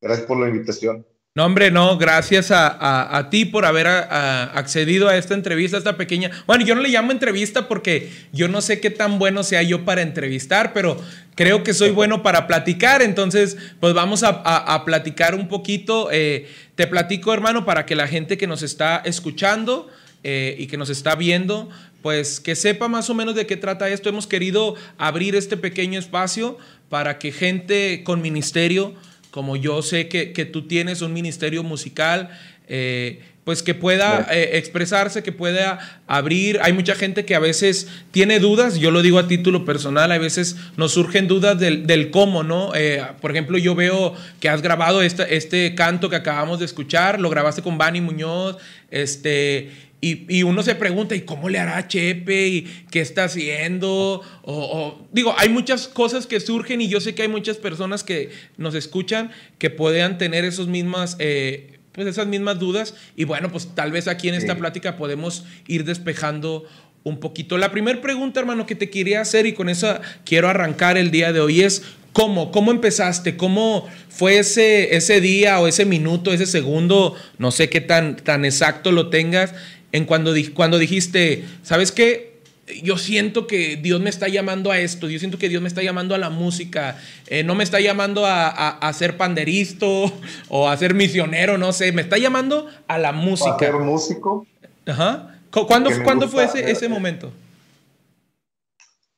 [0.00, 1.04] Gracias por la invitación.
[1.36, 5.80] No, hombre, no, gracias a, a- a ti por haber accedido a esta entrevista, a
[5.80, 6.30] esta pequeña.
[6.46, 9.84] Bueno, yo no le llamo entrevista porque yo no sé qué tan bueno sea yo
[9.84, 10.98] para entrevistar, pero
[11.34, 13.02] creo que soy bueno para platicar.
[13.02, 16.08] Entonces, pues vamos a platicar un poquito.
[16.10, 19.90] Eh, te platico, hermano, para que la gente que nos está escuchando
[20.24, 21.68] eh, y que nos está viendo,
[22.00, 24.08] pues que sepa más o menos de qué trata esto.
[24.08, 26.56] Hemos querido abrir este pequeño espacio
[26.88, 28.94] para que gente con ministerio
[29.36, 32.30] como yo sé que, que tú tienes un ministerio musical,
[32.68, 36.58] eh, pues que pueda eh, expresarse, que pueda abrir.
[36.62, 40.16] Hay mucha gente que a veces tiene dudas, yo lo digo a título personal, a
[40.18, 42.74] veces nos surgen dudas del, del cómo, ¿no?
[42.74, 47.20] Eh, por ejemplo, yo veo que has grabado esta- este canto que acabamos de escuchar,
[47.20, 48.56] lo grabaste con Bani Muñoz,
[48.90, 49.70] este...
[50.00, 52.48] Y, y uno se pregunta, ¿y cómo le hará Chepe?
[52.48, 54.20] ¿Y qué está haciendo?
[54.42, 58.04] O, o- digo, hay muchas cosas que surgen y yo sé que hay muchas personas
[58.04, 62.94] que nos escuchan que puedan tener esos mismas, eh, pues esas mismas dudas.
[63.16, 64.58] Y bueno, pues tal vez aquí en esta Sí.
[64.60, 66.64] plática podemos ir despejando
[67.02, 67.56] un poquito.
[67.56, 71.32] La primera pregunta, hermano, que te quería hacer y con esa quiero arrancar el día
[71.32, 71.82] de hoy es,
[72.12, 72.50] ¿cómo?
[72.50, 73.36] ¿Cómo empezaste?
[73.36, 78.44] ¿Cómo fue ese, ese día o ese minuto, ese segundo, no sé qué tan, tan
[78.44, 79.54] exacto lo tengas,
[79.96, 82.36] en cuando, cuando dijiste, ¿sabes qué?
[82.82, 85.82] Yo siento que Dios me está llamando a esto, yo siento que Dios me está
[85.82, 90.12] llamando a la música, eh, no me está llamando a, a- a ser panderisto
[90.48, 93.58] o a ser misionero, no sé, me está llamando a la música.
[93.58, 94.46] ser músico,
[94.86, 95.32] Ajá.
[95.50, 97.32] ¿Cu- ¿Cuándo, ¿cuándo fue gusta, ese, eh, ese momento?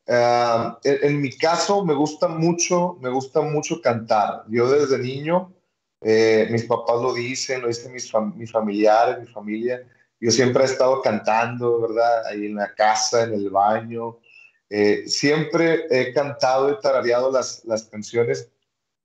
[0.06, 4.44] Ah, en, en mi caso me gusta mucho, me gusta mucho cantar.
[4.48, 5.52] Yo desde niño,
[6.02, 9.82] eh, mis papás lo dicen, lo dicen mis, fam- mis familiares, mi familia.
[10.20, 12.26] Yo siempre he estado cantando, ¿verdad?
[12.26, 14.18] Ahí en la casa, en el baño.
[14.68, 18.50] Eh, siempre he cantado, he tarareado las, las canciones.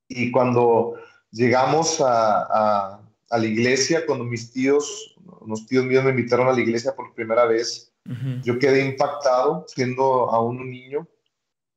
[0.08, 0.94] Y cuando
[1.30, 3.00] llegamos a, a,
[3.30, 7.14] a la iglesia, cuando mis tíos, unos tíos míos me invitaron a la iglesia por
[7.14, 8.42] primera vez, Ujú.
[8.42, 11.08] yo quedé impactado siendo aún un niño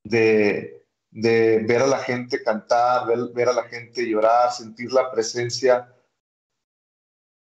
[0.03, 5.09] de, de ver a la gente cantar, ver, ver a la gente llorar, sentir la
[5.11, 5.93] presencia.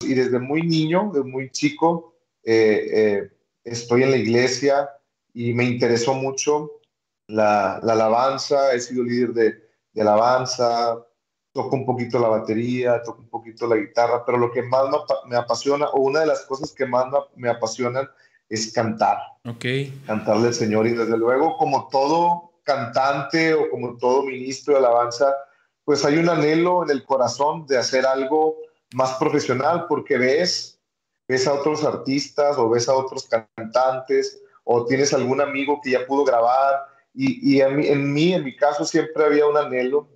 [0.09, 3.31] Y desde muy niño, desde muy chico, eh, eh,
[3.63, 4.89] estoy en la iglesia
[5.33, 6.79] y me interesó mucho
[7.27, 10.97] la, la alabanza, he sido líder de, de alabanza,
[11.51, 14.97] toco un poquito la batería, toco un poquito la guitarra, pero lo que más me,
[14.97, 18.09] apa- me apasiona, o una de las cosas que más me, me apasionan,
[18.49, 19.17] es cantar.
[19.45, 19.65] Ok.
[20.07, 25.35] cantarle al Señor y desde luego como todo cantante o como todo ministro de alabanza,
[25.85, 28.57] pues hay un anhelo en el corazón de hacer algo
[28.93, 30.79] más profesional porque ves,
[31.27, 36.05] ves a otros artistas o ves a otros cantantes o tienes algún amigo que ya
[36.05, 40.07] pudo grabar y, y mí- en mí, en mi caso, siempre había un anhelo,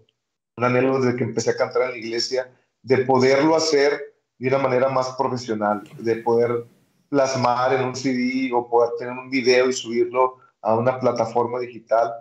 [0.58, 2.52] un anhelo desde que empecé a cantar en la iglesia,
[2.82, 6.66] de poderlo hacer de una manera más profesional, de poder
[7.10, 12.12] plasmar en un CD o poder tener un video y subirlo a una plataforma digital.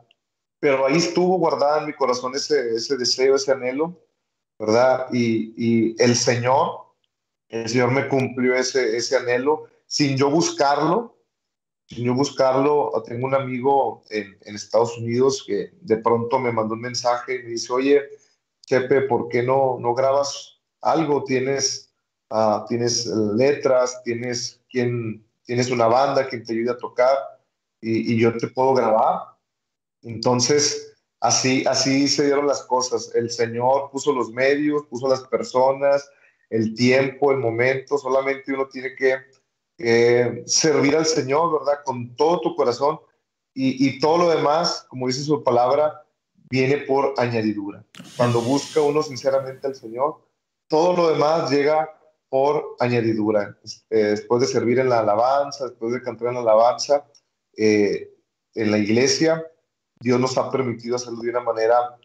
[0.61, 3.99] Pero ahí estuvo guardada en mi corazón ese, ese deseo, ese anhelo,
[4.63, 5.09] ¿verdad?
[5.13, 6.83] Y, y el Señor,
[7.49, 11.17] el Señor me cumplió ese, ese anhelo sin yo buscarlo,
[11.89, 12.93] sin yo buscarlo.
[13.05, 17.43] Tengo un amigo en, en Estados Unidos que de pronto me mandó un mensaje y
[17.43, 18.03] me dice, oye,
[18.65, 21.25] Chepe, ¿por qué no, no grabas algo?
[21.25, 21.93] Tienes,
[22.31, 27.19] ah, tienes letras, tienes, quien, tienes una banda que te ayude a tocar
[27.81, 29.23] y, y yo te puedo grabar.
[30.03, 30.92] Entonces,
[31.23, 33.15] así, así se dieron las cosas.
[33.15, 36.09] El Señor puso los medios, puso las personas,
[36.51, 37.97] el tiempo, el momento.
[37.97, 39.17] Solamente uno tiene que
[40.47, 41.81] servir al Señor, ¿verdad?
[41.85, 43.01] Con todo tu corazón
[43.55, 46.05] y, y todo lo demás, como dice su palabra,
[46.51, 47.83] viene por añadidura.
[48.17, 50.21] Cuando busca uno sinceramente al Señor,
[50.69, 51.89] todo lo demás llega
[52.33, 53.59] por añadidura.
[53.91, 57.07] Eh, después de servir en la alabanza, después de cantar en la alabanza,
[57.59, 58.11] eh,
[58.55, 59.47] en la iglesia,
[60.03, 61.97] Dios nos ha permitido hacerlo de una manera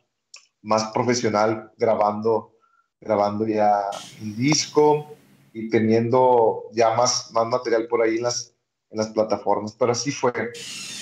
[0.62, 2.54] más profesional, grabando,
[3.02, 3.90] grabando ya
[4.22, 5.16] un disco
[5.54, 8.54] y teniendo ya más, más material por ahí en las,
[8.92, 9.76] en las plataformas.
[9.78, 10.32] Pero así fue,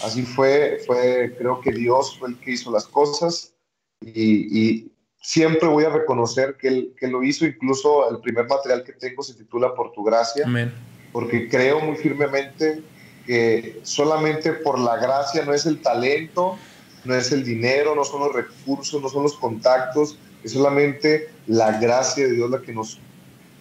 [0.04, 3.54] así fue, fue, creo que Dios fue el que hizo las cosas
[4.02, 4.92] y, y
[5.22, 9.34] siempre voy a reconocer que que lo hizo, incluso el primer material que tengo se
[9.34, 10.72] titula Por tu gracia, Amén.
[11.12, 12.84] porque creo muy firmemente
[13.26, 16.58] que solamente por la gracia no es el talento,
[17.06, 21.80] no es el dinero, no son los recursos, no son los contactos, es solamente la
[21.80, 23.00] gracia de Dios la que nos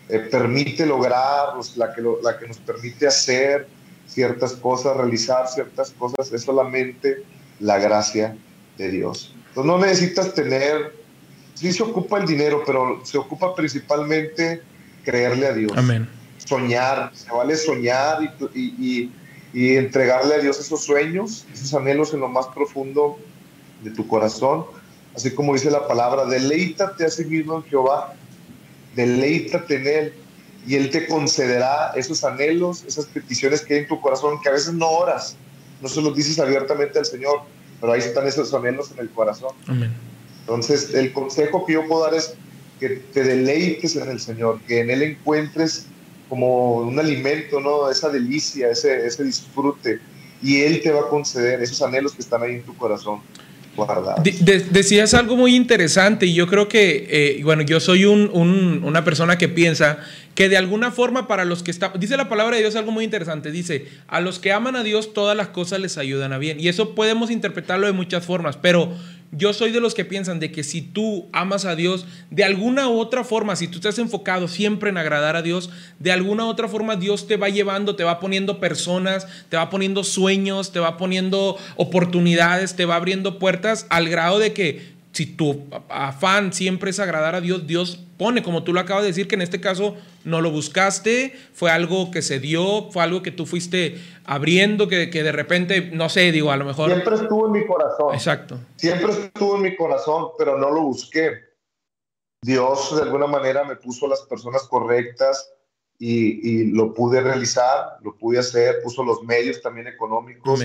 [0.08, 3.66] eh, permite lograr, la que, lo- la que nos permite hacer
[4.06, 7.22] ciertas cosas, realizar ciertas cosas, es solamente
[7.60, 8.36] la gracia
[8.76, 9.34] de Dios.
[9.48, 10.94] Entonces no necesitas tener,
[11.54, 14.60] sí se ocupa el dinero, pero se ocupa principalmente
[15.04, 16.08] creerle a Dios Amén.
[16.36, 19.12] soñar, se vale soñar y, y- y-
[19.56, 23.18] y entregarle a Dios esos sueños, esos anhelos en lo más profundo
[23.84, 24.64] de tu corazón.
[25.14, 28.14] Así como dice la palabra, deleítate a sí mismo en Jehová,
[28.96, 30.12] deleítate en Él
[30.66, 34.52] y Él te concederá esos anhelos, esas peticiones que hay en tu corazón, que a
[34.52, 35.36] veces no oras,
[35.80, 37.42] no se los dices abiertamente al Señor,
[37.80, 39.52] pero ahí están esos anhelos en el corazón.
[39.68, 39.92] Amén.
[40.40, 42.34] Entonces, el consejo que yo puedo dar es
[42.80, 45.86] que te deleites en el Señor, que en Él encuentres
[46.28, 47.90] como un alimento, ¿no?
[47.90, 50.00] Esa delicia, ese, ese disfrute.
[50.42, 53.20] Y Él te va a conceder esos anhelos que están ahí en tu corazón
[53.76, 54.22] guardados.
[54.22, 58.30] De- de- decías algo muy interesante y yo creo que, eh, bueno, yo soy un-
[58.32, 59.98] un- una persona que piensa
[60.34, 63.04] que de alguna forma para los que están, dice la palabra de Dios algo muy
[63.04, 66.58] interesante, dice, a los que aman a Dios todas las cosas les ayudan a bien.
[66.58, 68.92] Y eso podemos interpretarlo de muchas formas, pero
[69.36, 72.88] yo soy de los que piensan de que si tú amas a Dios, de alguna
[72.88, 76.48] u otra forma, si tú estás enfocado siempre en agradar a Dios, de alguna u
[76.48, 80.78] otra forma Dios te va llevando, te va poniendo personas, te va poniendo sueños, te
[80.78, 86.90] va poniendo oportunidades, te va abriendo puertas al grado de que si tu afán siempre
[86.90, 89.60] es agradar a Dios, Dios pone, como tú lo acabas de decir, que en este
[89.60, 94.88] caso no lo buscaste, fue algo que se dio, fue algo que tú fuiste abriendo,
[94.88, 96.90] que, que de repente, no sé, digo, a lo mejor...
[96.90, 98.14] Siempre estuvo en mi corazón.
[98.14, 98.58] Exacto.
[98.76, 101.32] Siempre estuvo en mi corazón, pero no lo busqué.
[102.42, 105.50] Dios de alguna manera me puso las personas correctas
[105.98, 110.60] y, y lo pude realizar, lo pude hacer, puso los medios también económicos,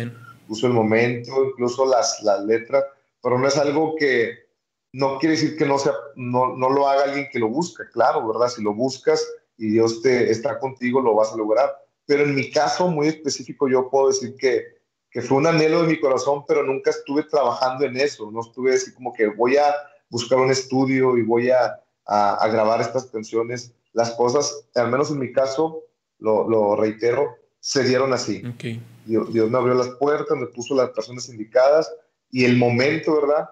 [0.48, 2.84] puso el momento, incluso las, las letras,
[3.22, 4.49] pero no es algo que
[4.94, 8.28] no quiere decir que no, sea, no, no lo haga alguien que lo busca, claro,
[8.28, 8.50] ¿verdad?
[8.50, 9.26] Si lo buscas
[9.58, 11.70] y Dios te está contigo, lo vas a lograr.
[12.06, 14.64] Pero en mi caso muy específico, yo puedo decir que,
[15.12, 18.74] que fue un anhelo de mi corazón, pero nunca estuve trabajando en eso, no estuve
[18.74, 19.74] así como que voy a
[20.10, 23.74] buscar un estudio y voy a, a, a grabar estas canciones.
[23.94, 25.84] Las cosas, al menos en mi caso,
[26.20, 28.42] lo, lo reitero, se dieron así.
[29.06, 31.92] Dios, Dios me abrió las puertas, me puso las personas indicadas
[32.32, 33.50] y el momento, ¿verdad?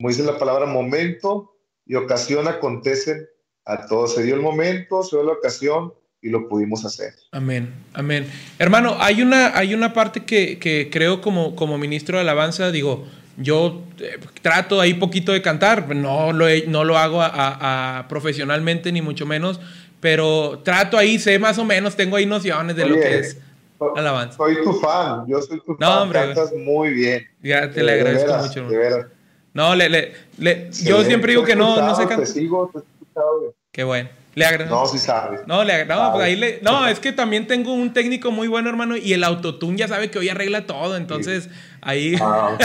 [0.00, 1.52] Como dice la palabra, momento
[1.84, 3.26] y ocasión acontecen
[3.66, 4.14] a todos.
[4.14, 5.92] Se dio el momento, se dio la ocasión
[6.22, 7.12] y lo pudimos hacer.
[7.32, 8.26] Amén, amén.
[8.58, 13.04] Hermano, hay una, hay una parte que, que creo como, como ministro de alabanza, digo,
[13.36, 17.98] yo eh, trato ahí poquito de cantar, no lo, he- no lo hago a- a-
[17.98, 19.60] a profesionalmente ni mucho menos,
[20.00, 23.38] pero trato ahí, sé más o menos, tengo ahí nociones de lo Oye, que es
[23.78, 24.38] so- alabanza.
[24.38, 26.20] Soy tu fan, yo soy tu No, fan, hombre.
[26.20, 27.26] cantas muy bien.
[27.42, 28.66] Ya te De le agradezco veras, mucho.
[28.70, 29.06] De veras.
[29.52, 32.26] No, le, le- le- yo siempre digo que no, no escuchado, cantar.
[32.26, 33.54] Te sigo, te escuchado.
[33.72, 34.08] Qué bueno.
[34.36, 34.74] Le agradezco.
[34.76, 35.40] No, sí sabes.
[35.46, 36.12] No, le, no, Sabe.
[36.12, 39.24] pues ahí le- no, es que también tengo un técnico muy bueno, hermano, y el
[39.24, 41.48] autotune ya sabe que hoy arregla todo, entonces
[41.80, 42.14] ahí...
[42.20, 42.56] Ah.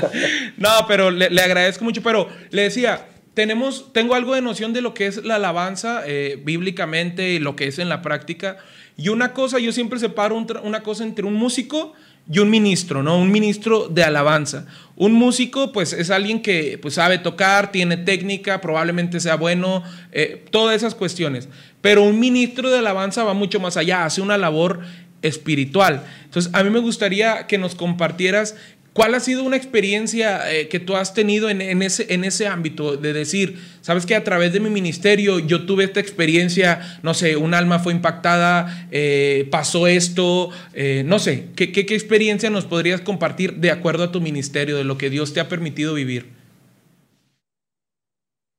[0.56, 4.82] no, pero le, le agradezco mucho, pero le decía, tenemos, tengo algo de noción de
[4.82, 8.56] lo que es la alabanza eh, bíblicamente y lo que es en la práctica,
[8.96, 11.92] y una cosa, yo siempre separo un una cosa entre un músico
[12.30, 13.18] y un ministro, ¿no?
[13.18, 14.66] Un ministro de alabanza.
[14.96, 20.44] Un músico, pues, es alguien que pues, sabe tocar, tiene técnica, probablemente sea bueno, eh,
[20.50, 21.48] todas esas cuestiones.
[21.80, 24.80] Pero un ministro de alabanza va mucho más allá, hace una labor
[25.22, 26.04] espiritual.
[26.24, 28.56] Entonces, a mí me gustaría que nos compartieras
[28.92, 32.96] cuál ha sido una experiencia eh, que tú has tenido en, ese, en ese ámbito,
[32.96, 37.36] de decir, sabes que a través de mi ministerio yo tuve esta experiencia, no sé,
[37.36, 42.66] un alma fue impactada, eh, pasó esto, eh, no sé, ¿qué, qué, qué experiencia nos
[42.66, 46.42] podrías compartir de acuerdo a tu ministerio, de lo que Dios te ha permitido vivir?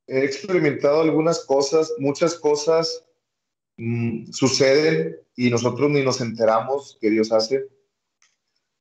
[0.07, 3.03] he experimentado algunas cosas, muchas cosas
[3.77, 7.65] mm, suceden y nosotros ni nos enteramos que Dios hace.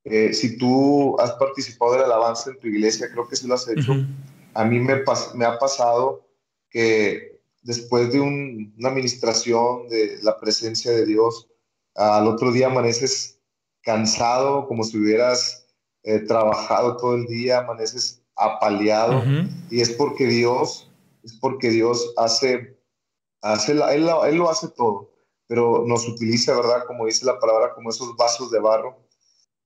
[0.04, 3.54] Eh, si tú has participado de la alabanza en tu iglesia, creo que sí lo
[3.54, 3.92] has hecho.
[3.92, 4.02] Ujú.
[4.54, 5.02] A mí me,
[5.34, 6.26] me ha pasado
[6.70, 11.48] que después de un- una administración de la presencia de Dios,
[11.94, 13.38] al otro día amaneces
[13.82, 15.58] cansado, como si hubieras
[16.04, 19.48] eh, trabajado todo el día, amaneces apaleado, Ujú.
[19.70, 20.90] y es porque Dios,
[21.22, 22.76] es porque Dios hace,
[23.40, 25.10] hace la- él, él lo hace todo,
[25.46, 26.86] pero nos utiliza, ¿verdad?
[26.88, 28.96] Como dice la palabra, como esos vasos de barro.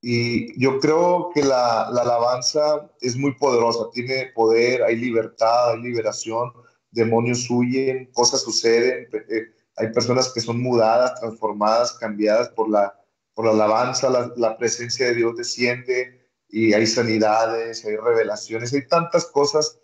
[0.09, 5.83] Y yo creo que la, la alabanza es muy poderosa, tiene poder, hay libertad, hay
[5.83, 6.53] liberación,
[6.93, 9.47] demonios huyen, cosas suceden, eh,
[9.77, 12.95] hay personas que son mudadas, transformadas, cambiadas por la,
[13.35, 18.87] por la alabanza, la, la presencia de Dios desciende y hay sanidades, hay revelaciones, hay
[18.87, 19.81] tantas cosas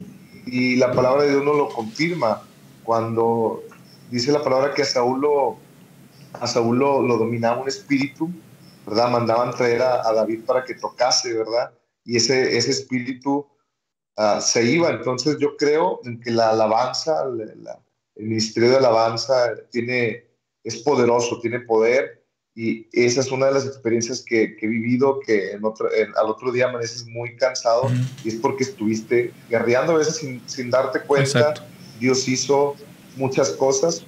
[0.47, 2.47] y la palabra de Dios nos lo confirma.
[2.85, 3.65] Cuando
[4.09, 5.57] dice la palabra que a Saúl lo,
[6.35, 8.31] a Saúl lo, lo dominaba un espíritu,
[8.87, 9.11] ¿verdad?
[9.11, 11.73] Mandaban traer a, a David para que tocase, ¿verdad?
[12.05, 13.47] Y ese, ese espíritu
[14.17, 14.91] ah, se iba.
[14.91, 17.81] Entonces yo creo en que la alabanza, la- la-
[18.17, 20.27] el ministerio de alabanza tiene,
[20.65, 22.23] es poderoso, tiene poder
[22.55, 26.13] y esa es una de las experiencias que, que he vivido, que en otro, en-
[26.17, 27.95] al otro día amaneces muy cansado Ujú.
[28.25, 31.39] y es porque estuviste guerreando a veces sin, sin darte cuenta.
[31.39, 31.63] Exacto.
[31.99, 32.75] Dios hizo
[33.17, 34.05] muchas cosas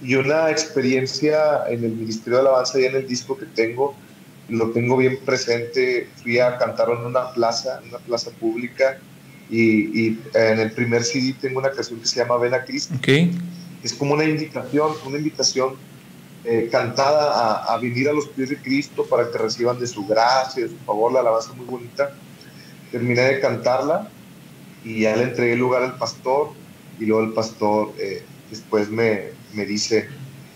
[0.00, 3.94] y una experiencia en el Ministerio de Alabanza y en el disco que tengo,
[4.48, 6.08] lo tengo bien presente.
[6.22, 8.98] Fui a cantarlo en una plaza, en una plaza pública
[9.50, 12.94] y, y en el primer CD tengo una canción que se llama Ven a Cristo.
[12.96, 13.08] Ok.
[13.82, 15.74] Es como una invitación, una invitación
[16.44, 20.06] eh, cantada a, a venir a los pies de Cristo para que reciban de su
[20.06, 22.14] gracia, de su favor, la alabanza muy bonita.
[22.90, 24.08] Terminé de cantarla
[24.84, 26.50] y ya le entregué el lugar al pastor
[26.98, 30.08] y luego el pastor eh, después me, me dice,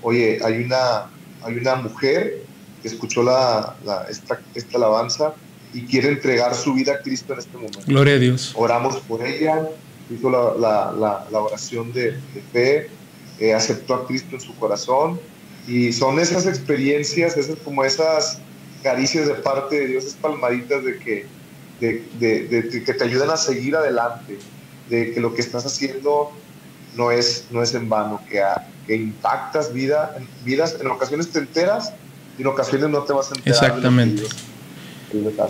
[0.02, 1.10] oye, hay una,
[1.42, 2.44] hay una mujer
[2.80, 5.34] que escuchó la, la- esta, esta alabanza
[5.72, 8.52] y quiere entregar su vida a Cristo en este momento Gloria a Dios.
[8.56, 9.68] oramos por ella,
[10.08, 12.90] hizo la, la- la- la oración de, de fe,
[13.38, 15.20] eh, aceptó a Cristo en su corazón
[15.66, 18.42] y son esas experiencias, esas como esas
[18.82, 21.26] caricias de parte de Dios, esas palmaditas de que,
[21.78, 24.40] de, de- que te ayudan a seguir adelante,
[24.86, 26.30] de que lo que estás haciendo
[26.92, 28.56] no es, no es en vano, que, a-
[28.86, 31.92] que impactas vida, vidas, en ocasiones te enteras
[32.38, 33.64] y en ocasiones no te vas a enterar.
[33.64, 34.22] Exactamente.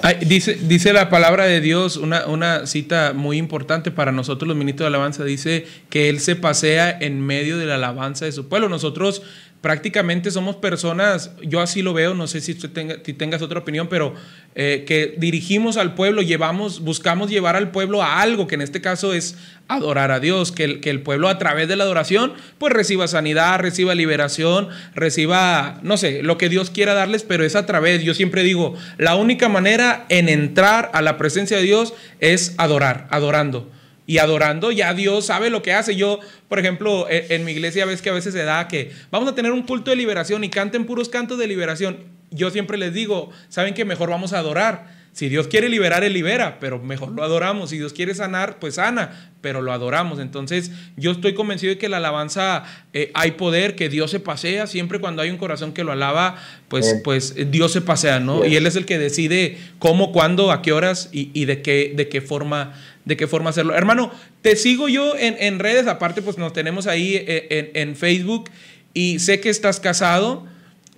[0.03, 4.57] Ay, dice, dice la palabra de Dios, una, una cita muy importante para nosotros los
[4.57, 8.49] ministros de alabanza, dice que Él se pasea en medio de la alabanza de su
[8.49, 8.69] pueblo.
[8.69, 9.23] Nosotros
[9.61, 14.15] prácticamente somos personas, yo así lo veo, no sé si, si tengas otra opinión, pero
[14.55, 18.81] eh, que dirigimos al pueblo, llevamos, buscamos llevar al pueblo a algo, que en este
[18.81, 19.37] caso es
[19.67, 23.09] adorar a Dios, que el, que el pueblo a través de la adoración pues reciba
[23.09, 28.05] sanidad, reciba liberación, reciba, no sé, lo que Dios quiera darles, pero es a través,
[28.05, 33.09] yo siempre digo, la única manera en entrar a la presencia de Dios es adorar,
[33.11, 33.71] adorando.
[34.09, 35.95] Y adorando, ya Dios sabe lo que hace.
[35.95, 39.29] Yo, por ejemplo, en, en mi iglesia ves que a veces se da que vamos
[39.29, 41.99] a tener un culto de liberación y canten puros cantos de liberación.
[42.31, 44.99] Yo siempre les digo, ¿saben que mejor vamos a adorar?
[45.19, 47.71] Si Dios quiere liberar, Él libera, pero mejor lo adoramos.
[47.71, 50.21] Si Dios quiere sanar, pues sana, pero lo adoramos.
[50.21, 54.69] Entonces, yo estoy convencido de que la alabanza eh, hay poder, que Dios se pasea.
[54.69, 56.37] Siempre cuando hay un corazón que lo alaba,
[56.69, 58.47] pues, pues Dios se pasea, ¿no?
[58.47, 61.95] Y Él es el que decide cómo, cuándo, a qué horas y, y de, qué,
[61.97, 62.75] de, qué forma,
[63.09, 63.75] de qué forma hacerlo.
[63.75, 67.97] Hermano, te sigo yo en, en redes, aparte, pues nos tenemos ahí eh, en, en
[67.97, 68.51] Facebook
[68.95, 70.47] y sé que estás casado.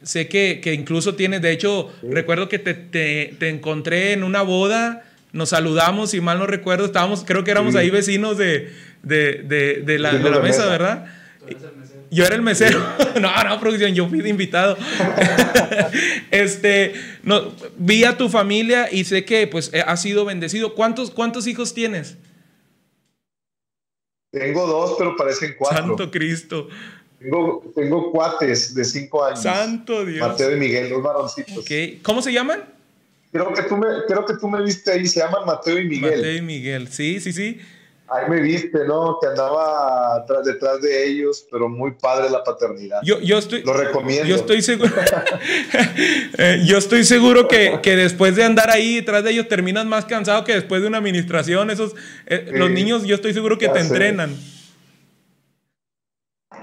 [0.03, 4.41] Sé que, que incluso tienes, de hecho, recuerdo que te, te- te encontré en una
[4.43, 7.79] boda, nos saludamos, si mal no recuerdo, estábamos, creo que éramos Sí.
[7.81, 10.67] ahí vecinos de, de, de- de la, la de mesa, mesa.
[10.67, 11.07] ¿verdad?
[12.11, 12.81] Yo era el mesero.
[13.21, 14.77] no, no, producción, yo fui de invitado.
[16.31, 20.75] este, no, vi a tu familia y sé que pues eh, has sido bendecido.
[20.75, 22.17] ¿Cuántos, cuántos hijos tienes?
[24.33, 25.79] Tengo dos, pero parecen cuatro.
[25.79, 26.69] Santo Cristo.
[27.19, 29.43] Tengo, tengo cuates de cinco años.
[29.43, 30.27] Santo Dios.
[30.27, 31.65] Mateo y Miguel, dos varoncitos.
[32.03, 32.65] ¿Cómo se llaman?
[33.33, 36.17] Creo, que tú me, creo que tú me viste ahí, se llaman Mateo y Miguel.
[36.17, 36.89] Mateo y Miguel.
[36.89, 37.61] Sí, sí, sí.
[38.13, 39.19] Ahí me viste, ¿no?
[39.21, 43.01] Que andaba detrás de ellos, pero muy padre la paternidad.
[43.05, 43.63] Yo, yo estoy.
[43.63, 44.27] Lo recomiendo.
[44.27, 44.91] Yo estoy seguro.
[46.39, 50.05] Eh, yo estoy seguro que, que después de andar ahí detrás de ellos terminas más
[50.07, 51.71] cansado que después de una administración.
[51.71, 51.95] Esos,
[52.27, 53.87] eh, Sí, los niños, yo estoy seguro que te sé.
[53.87, 54.35] entrenan.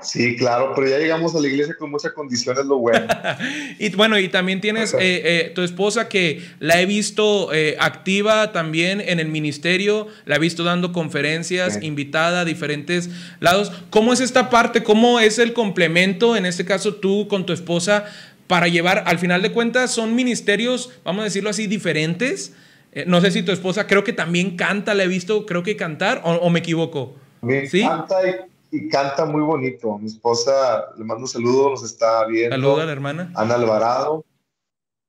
[0.01, 3.07] Sí, claro, pero ya llegamos a la iglesia con muchas condiciones, lo bueno.
[3.79, 8.51] Y bueno, y también tienes eh, eh, tu esposa que la he visto eh, activa
[8.51, 13.09] también en el ministerio, la he visto dando conferencias, invitada a diferentes
[13.39, 13.71] lados.
[13.89, 14.83] ¿Cómo es esta parte?
[14.83, 18.05] ¿Cómo es el complemento, en este caso tú con tu esposa,
[18.47, 22.53] para llevar, al final de cuentas, son ministerios, vamos a decirlo así, diferentes?
[22.93, 25.75] Eh, no sé si tu esposa creo que también canta, la he visto, creo que
[25.75, 27.15] cantar, o, o me equivoco.
[27.41, 27.81] Me ¿Sí?
[27.81, 28.35] canta y,
[28.71, 29.97] y canta muy bonito.
[29.97, 32.55] Mi esposa, le mando un saludo, nos está viendo.
[32.55, 33.31] Saluda a la hermana.
[33.35, 34.25] Ana Alvarado.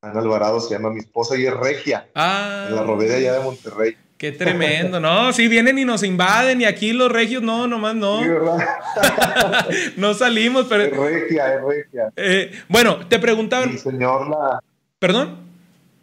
[0.03, 2.67] Ana Alvarado se llama mi esposa y es regia, Ah.
[2.69, 3.97] en la Robeda allá de Monterrey.
[4.17, 8.21] Qué tremendo, no, sí vienen y nos invaden y aquí los regios no, nomás no,
[8.21, 8.59] Sí, ¿verdad?
[9.97, 12.13] no salimos, Es pero regia, es regia.
[12.17, 14.61] eh, bueno, te preguntaba, El Señor la...
[14.99, 15.39] perdón,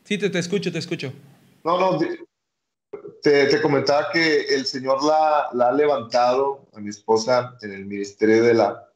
[0.06, 1.12] sí, te, te escucho, te escucho.
[1.66, 2.00] No, no,
[3.22, 7.86] te, te comentaba que el Señor la, la ha levantado a mi esposa en el
[7.86, 8.90] ministerio de la,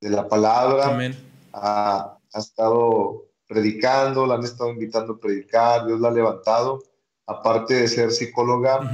[0.00, 0.88] de la palabra.
[0.88, 1.16] Amén.
[1.52, 6.82] ha, ha estado predicando, la han estado invitando a predicar, Dios la ha levantado.
[7.26, 8.90] Aparte de ser psicóloga,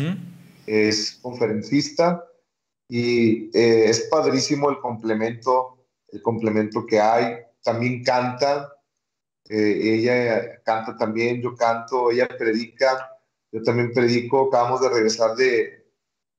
[0.66, 2.22] es conferencista
[2.88, 7.36] y eh, es padrísimo el complemento, el complemento que hay.
[7.62, 8.72] También canta,
[9.48, 13.10] eh, ella canta también, yo canto, ella predica,
[13.56, 14.48] yo también predico.
[14.48, 15.86] Acabamos de regresar de,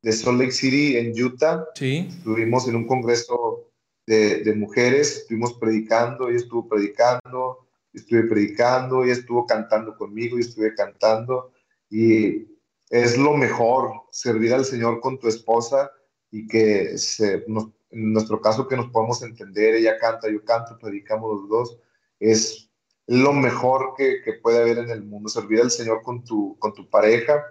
[0.03, 3.71] de Salt Lake City en Utah Sí, estuvimos en un congreso
[4.05, 10.41] de, de mujeres, estuvimos predicando, ella estuvo predicando, estuve predicando, ella estuvo cantando conmigo, yo
[10.41, 11.51] estuve cantando,
[11.89, 12.45] y
[12.89, 15.91] es lo mejor servir al Señor con tu esposa
[16.31, 20.77] y que se, nos- en nuestro caso que nos podamos entender, ella canta, yo canto,
[20.79, 21.79] predicamos los dos,
[22.19, 22.66] es
[23.07, 26.73] lo mejor que, que puede haber en el mundo, servir al Señor con tu, con
[26.73, 27.43] tu pareja,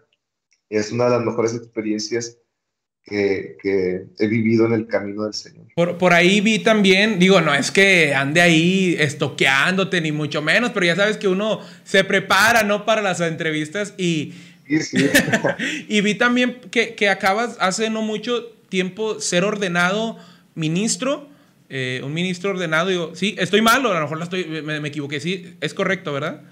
[0.69, 2.39] es una de las mejores experiencias
[3.03, 5.67] que, que he vivido en el camino del Señor.
[5.77, 10.73] por, por ahí vi también, digo, no es que ande ahí estoqueándote ni mucho menos,
[10.73, 12.85] pero ya sabes que uno se prepara, ¿no?
[12.85, 14.35] Para las entrevistas y,
[14.67, 15.11] Sí, sí.
[15.89, 20.19] y vi también que, que acabas hace no mucho tiempo ser ordenado
[20.55, 21.29] ministro,
[21.69, 22.89] eh, un ministro ordenado.
[22.89, 25.21] Digo, sí, estoy mal o a lo mejor la estoy, me, me equivoqué.
[25.21, 26.43] Sí, es correcto, ¿verdad?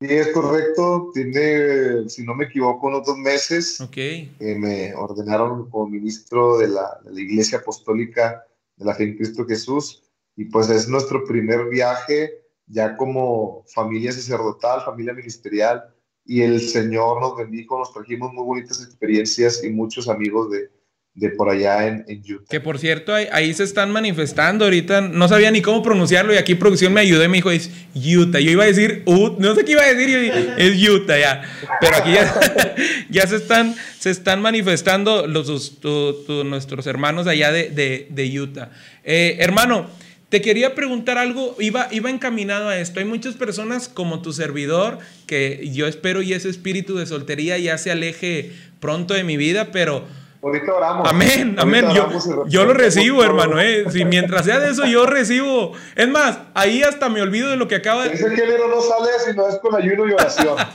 [0.00, 1.10] Sí, es correcto.
[1.12, 3.90] Tiene, si no me equivoco, unos dos meses Ok.
[3.94, 8.44] que me ordenaron como ministro de la, de la Iglesia Apostólica
[8.76, 10.02] de la Fe en Cristo Jesús.
[10.36, 15.82] Y pues es nuestro primer viaje ya como familia sacerdotal, familia ministerial.
[16.24, 20.70] Y el Señor nos bendijo, nos trajimos muy bonitas experiencias y muchos amigos de,
[21.18, 22.44] de por allá en, en Utah.
[22.48, 25.00] Que por cierto, ahí, ahí se están manifestando ahorita.
[25.00, 28.38] No sabía ni cómo pronunciarlo y aquí producción me ayudó y me dijo, es Utah.
[28.38, 31.42] Yo iba a decir, Ut, no sé qué iba a decir, yo es Utah ya.
[31.80, 32.40] Pero aquí ya,
[33.10, 38.70] ya se, están, se están manifestando los, tu- nuestros hermanos allá de, de- de Utah.
[39.02, 39.90] Eh, hermano,
[40.28, 43.00] te quería preguntar algo, iba, iba encaminado a esto.
[43.00, 47.76] Hay muchas personas como tu servidor que yo espero y ese espíritu de soltería ya
[47.76, 50.06] se aleje pronto de mi vida, pero...
[50.40, 51.08] Ahorita oramos.
[51.10, 51.86] Amén, amén.
[51.92, 53.60] Yo, yo lo recibo, hermano.
[53.60, 53.86] Eh.
[53.90, 55.72] Si mientras sea de eso, yo recibo.
[55.96, 58.14] Es más, ahí hasta me olvido de lo que acaba de.
[58.14, 60.56] Ese género no sale si no es con ayuno y oración.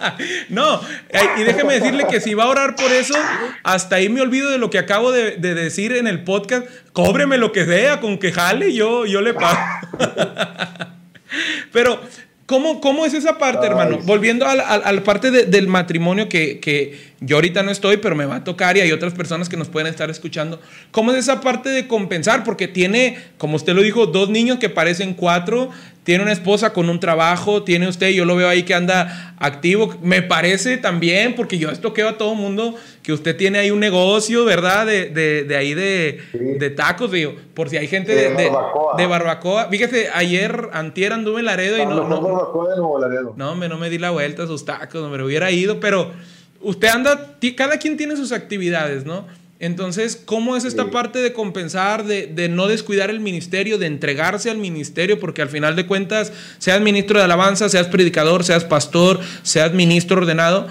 [0.49, 3.15] No, eh, y déjeme decirle que si va a orar por eso,
[3.63, 6.67] hasta ahí me olvido de lo que acabo de, de decir en el podcast.
[6.91, 9.59] Cóbreme lo que sea, con que jale, yo, yo le pago.
[11.71, 11.99] Pero,
[12.53, 13.97] ¿cómo, cómo es esa parte, Ay, hermano?
[13.99, 14.03] sí.
[14.05, 17.97] Volviendo a la, a la parte de- del matrimonio que, que yo ahorita no estoy,
[17.97, 20.61] pero me va a tocar y hay otras personas que nos pueden estar escuchando.
[20.91, 22.43] ¿Cómo es esa parte de compensar?
[22.43, 25.69] Porque tiene, como usted lo dijo, dos niños que parecen cuatro,
[26.03, 29.95] tiene una esposa con un trabajo, tiene usted, yo lo veo ahí que anda activo.
[30.01, 34.43] Me parece también, porque yo estoqueo a todo mundo, que usted tiene ahí un negocio,
[34.43, 34.85] ¿verdad?
[34.85, 36.37] De, de, de ahí de, Sí.
[36.59, 39.07] de tacos, digo, por si hay gente De barbacoa.
[39.07, 39.69] barbacoa.
[39.69, 43.33] Fíjese, ayer, antier anduve en Laredo y no, no, barbacoa de Nuevo Laredo.
[43.37, 46.11] no, me, no me di la vuelta a sus tacos, me hubiera ido, pero
[46.59, 49.25] usted anda, cada quien tiene sus actividades, ¿no?
[49.63, 50.89] Entonces, ¿cómo es esta Sí.
[50.91, 55.19] parte de compensar, de, de no descuidar el ministerio, de entregarse al ministerio?
[55.21, 60.17] Porque al final de cuentas, seas ministro de alabanza, seas predicador, seas pastor, seas ministro
[60.17, 60.67] ordenado,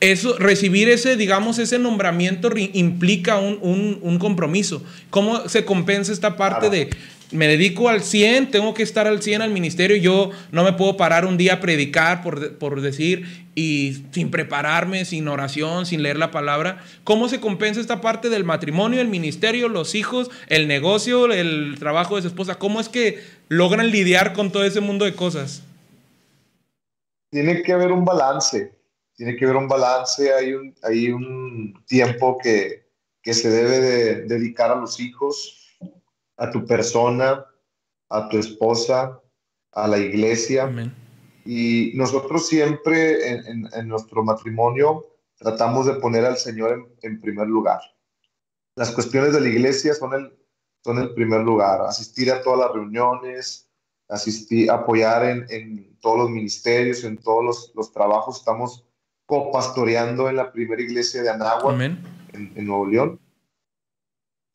[0.00, 4.82] eso, recibir ese, digamos, ese nombramiento implica un, un- un compromiso.
[5.08, 6.74] ¿Cómo se compensa esta parte Claro.
[6.74, 6.90] de
[7.30, 10.96] me dedico al 100, tengo que estar al 100 al ministerio, yo no me puedo
[10.96, 16.18] parar un día a predicar por, por decir y sin prepararme, sin oración, sin leer
[16.18, 16.84] la palabra?
[17.04, 22.16] ¿Cómo se compensa esta parte del matrimonio, el ministerio, los hijos, el negocio, el trabajo
[22.16, 22.58] de su esposa?
[22.58, 25.62] ¿Cómo es que logran lidiar con todo ese mundo de cosas?
[27.30, 28.72] Tiene que haber un balance.
[29.16, 30.34] Tiene que haber un balance.
[30.34, 32.84] Hay un, hay un tiempo que,
[33.22, 35.65] que se debe de dedicar a los hijos.
[36.36, 37.44] A tu persona,
[38.10, 39.20] a tu esposa,
[39.72, 40.64] a la iglesia.
[40.64, 40.94] Amén.
[41.44, 45.06] Y nosotros siempre en, en- en nuestro matrimonio
[45.38, 47.80] tratamos de poner al Señor en, en primer lugar.
[48.76, 50.32] Las cuestiones de la iglesia son el,
[50.84, 51.80] son el primer lugar.
[51.82, 53.70] Asistir a todas las reuniones,
[54.08, 58.38] asistir, apoyar en, en todos los ministerios, en todos los, los trabajos.
[58.38, 58.84] Estamos
[59.26, 61.64] copastoreando en la primera iglesia de Anáhuac
[62.56, 63.20] en Nuevo León.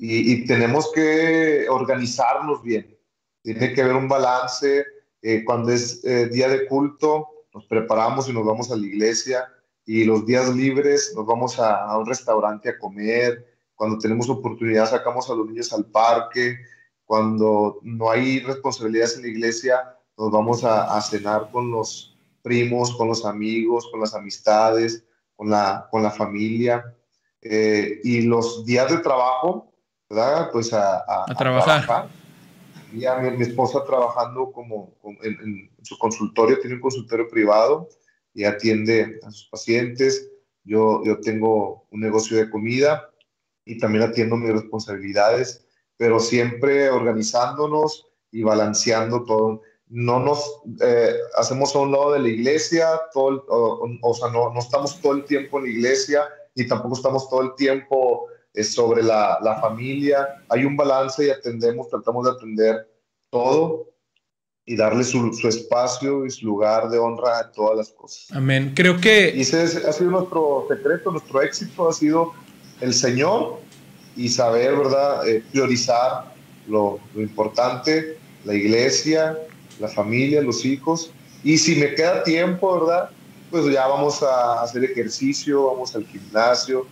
[0.01, 2.97] Y, y tenemos que organizarnos bien.
[3.43, 4.83] Tiene que haber un balance.
[5.21, 9.47] Eh, cuando es eh, día de culto, nos preparamos y nos vamos a la iglesia.
[9.85, 13.45] Y los días libres nos vamos a, a un restaurante a comer.
[13.75, 16.57] Cuando tenemos oportunidad, sacamos a los niños al parque.
[17.05, 22.95] Cuando no hay responsabilidades en la iglesia, nos vamos a, a cenar con los primos,
[22.95, 25.03] con los amigos, con las amistades,
[25.35, 26.95] con la, con la familia.
[27.39, 29.70] Eh, y los días de trabajo,
[30.11, 30.49] ¿verdad?
[30.51, 31.35] Pues a, a- A
[31.79, 32.09] trabajar.
[32.93, 35.37] Y a mi, mi esposa trabajando como, como en,
[35.79, 37.87] en su consultorio, tiene un consultorio privado
[38.33, 40.29] y atiende a sus pacientes.
[40.63, 43.09] Yo, yo tengo un negocio de comida
[43.65, 45.65] y también atiendo mis responsabilidades,
[45.97, 49.61] pero siempre organizándonos y balanceando todo.
[49.87, 54.29] No nos eh, hacemos a un lado de la iglesia, todo el- o, o sea,
[54.31, 56.23] no, no estamos todo el tiempo en la iglesia
[56.55, 60.43] y tampoco estamos todo el tiempo eh, sobre la, la familia.
[60.49, 62.87] Hay un balance y atendemos, tratamos de atender
[63.29, 63.87] todo
[64.65, 68.27] y darle su, su espacio y su lugar de honra a todas las cosas.
[68.31, 68.73] Amén.
[68.75, 72.33] Creo que Y ese es- ha sido nuestro secreto, nuestro éxito ha sido
[72.79, 73.59] el Señor
[74.15, 76.35] y saber, ¿verdad?, Eh, priorizar
[76.67, 79.37] lo, lo importante, la iglesia,
[79.79, 81.11] la familia, los hijos.
[81.43, 83.09] Y si me queda tiempo, ¿verdad?,
[83.49, 86.85] pues ya vamos a hacer ejercicio, vamos al gimnasio,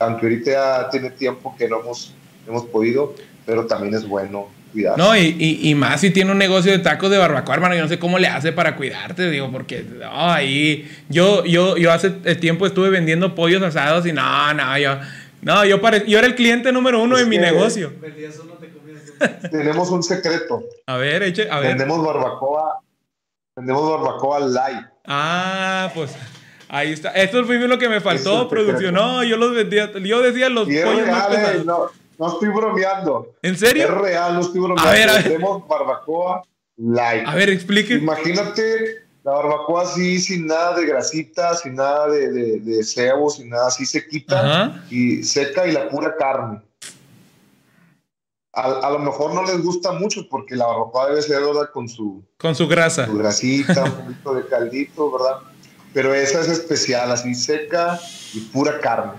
[0.00, 2.12] aunque ahorita tiene tiempo que no hemos,
[2.46, 4.98] hemos podido, pero también es bueno cuidar.
[4.98, 7.74] No, y, y- y más si tiene un negocio de tacos de barbacoa, hermano.
[7.74, 10.88] Yo no sé cómo le hace para cuidarte, digo, porque no, ahí.
[11.08, 14.98] Yo, yo, yo hace el tiempo estuve vendiendo pollos asados y no, no, yo.
[15.42, 17.92] No, yo, pare- yo era el cliente número uno Es de mi negocio.
[19.50, 21.68] Tenemos un secreto, A ver, eche, a ver.
[21.70, 22.80] vendemos barbacoa,
[23.54, 24.86] vendemos barbacoa light.
[25.06, 26.10] Ah, pues
[26.68, 27.10] ahí está.
[27.10, 28.94] Esto fue lo que me Es faltó, producción.
[28.94, 29.92] No, yo los vendía.
[29.92, 31.64] Yo decía los es pollos real, eh, pesados.
[31.66, 31.86] no,
[32.18, 33.34] no estoy bromeando.
[33.42, 33.94] ¿En Es serio?
[33.98, 34.88] real, no estoy bromeando.
[34.88, 35.22] A ver, a ver.
[35.24, 36.42] Vendemos barbacoa
[36.76, 37.26] light.
[37.26, 37.94] A ver, explique.
[37.94, 43.48] Imagínate la barbacoa así, sin nada de grasita, sin nada de, de, de cebo, sin
[43.48, 44.84] nada así sequita Ajá.
[44.90, 46.60] y seca y la pura carne.
[48.52, 51.68] A, a lo mejor no les gusta mucho porque la barbacoa debe ser ¿verdad?
[51.74, 53.04] con su, Con su grasa.
[53.06, 55.36] su grasita, un poquito de caldito, ¿verdad?
[55.96, 57.98] Pero esa es especial, así seca
[58.34, 59.14] y pura carne.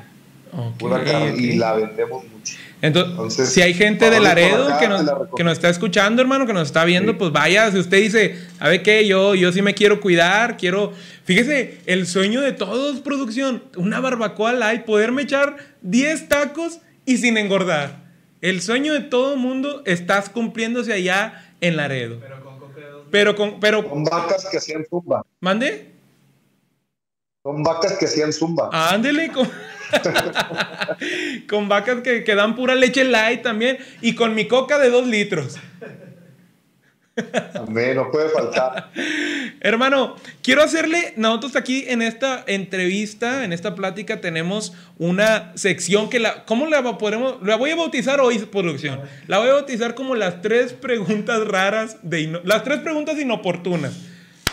[0.77, 1.33] Pura carne.
[1.35, 2.53] Y la vendemos mucho.
[2.83, 6.21] Entonces, Entonces, si hay gente de Laredo acá, que la nos, que nos está escuchando,
[6.21, 7.17] hermano, que nos está viendo, Sí.
[7.17, 9.07] pues vaya, si usted dice, ¿sabe qué?
[9.07, 10.93] Yo, yo sí me quiero cuidar, quiero...
[11.23, 17.37] Fíjese, el sueño de todos, producción, una barbacoa light, poderme echar 10 tacos y sin
[17.37, 18.03] engordar.
[18.41, 22.19] El sueño de todo mundo estás cumpliéndose allá en Laredo.
[23.09, 23.59] Pero con...
[23.59, 25.25] Pero, Son vacas que hacían zumba.
[25.39, 25.96] ¿mande?
[27.43, 28.69] Son vacas que hacían zumba.
[28.71, 29.49] Ándele con,
[31.49, 35.07] con vacas que, que dan pura leche light también y con mi coca de 2
[35.07, 35.57] litros.
[37.55, 38.91] Amén, no puede faltar.
[39.59, 46.19] Hermano, quiero hacerle, nosotros aquí en esta entrevista, en esta plática, tenemos una sección que
[46.19, 47.37] la, ¿cómo la podremos?
[47.41, 49.01] La voy a bautizar hoy, producción.
[49.27, 53.93] La voy a bautizar como las tres preguntas raras, de las tres preguntas inoportunas.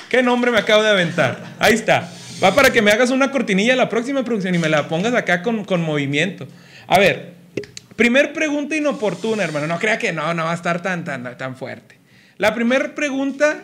[0.09, 1.55] ¿Qué nombre me acabo de aventar?
[1.59, 2.11] Ahí está.
[2.45, 5.43] Va para que me hagas una cortinilla la próxima producción y me la pongas acá
[5.43, 6.47] con, con movimiento.
[6.87, 7.33] A ver,
[7.97, 9.67] primer pregunta inoportuna, hermano.
[9.67, 11.99] No crea que no, no va a estar tan, tan, tan fuerte.
[12.37, 13.63] La primera pregunta.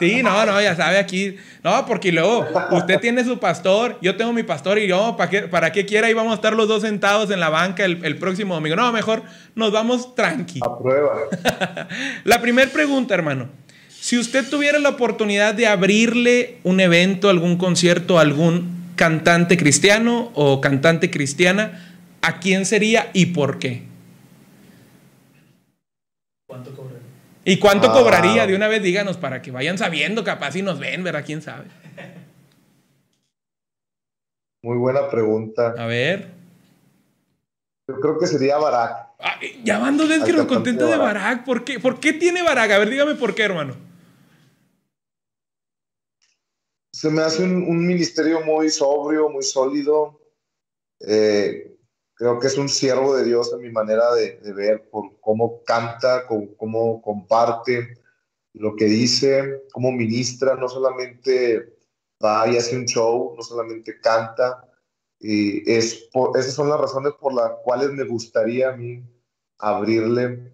[0.00, 1.36] Sí, no, no, ya sabe aquí.
[1.62, 5.42] No, porque luego usted tiene su pastor, yo tengo mi pastor y yo, ¿para qué,
[5.42, 6.08] para qué quiera?
[6.08, 8.74] Ahí vamos a estar los dos sentados en la banca el, el próximo domingo.
[8.74, 9.22] No, mejor
[9.54, 10.58] nos vamos tranqui.
[10.64, 11.14] A prueba.
[12.24, 13.48] La primera pregunta, hermano.
[14.08, 20.32] Si usted tuviera la oportunidad de abrirle un evento, algún concierto, a algún cantante cristiano
[20.32, 23.82] o cantante cristiana, ¿a quién sería y por qué?
[27.44, 27.92] ¿Y cuánto Ah.
[27.92, 28.46] cobraría?
[28.46, 31.22] De una vez díganos para que vayan sabiendo, capaz si nos ven, ¿verdad?
[31.26, 31.66] ¿Quién sabe?
[34.62, 35.74] Muy buena pregunta.
[35.76, 36.30] A ver.
[37.86, 39.08] Yo creo que sería Barak.
[39.20, 40.96] Ah, ya van dos veces que nos contenta de.
[40.96, 41.44] Barak.
[41.44, 41.78] ¿Por qué?
[41.78, 42.70] ¿Por qué tiene Barak?
[42.70, 43.87] A ver, dígame por qué, hermano.
[46.98, 50.18] Se me hace un, un ministerio muy sobrio, muy sólido.
[50.98, 51.76] Eh,
[52.14, 56.26] creo que es un siervo de Dios en mi manera de, ver por cómo canta,
[56.26, 57.98] con- cómo comparte
[58.54, 61.76] lo que dice, cómo ministra, no solamente
[62.20, 64.64] va y hace un show, no solamente canta.
[65.20, 69.04] Y es por- esas son las razones por las cuales me gustaría a mí
[69.58, 70.52] abrirle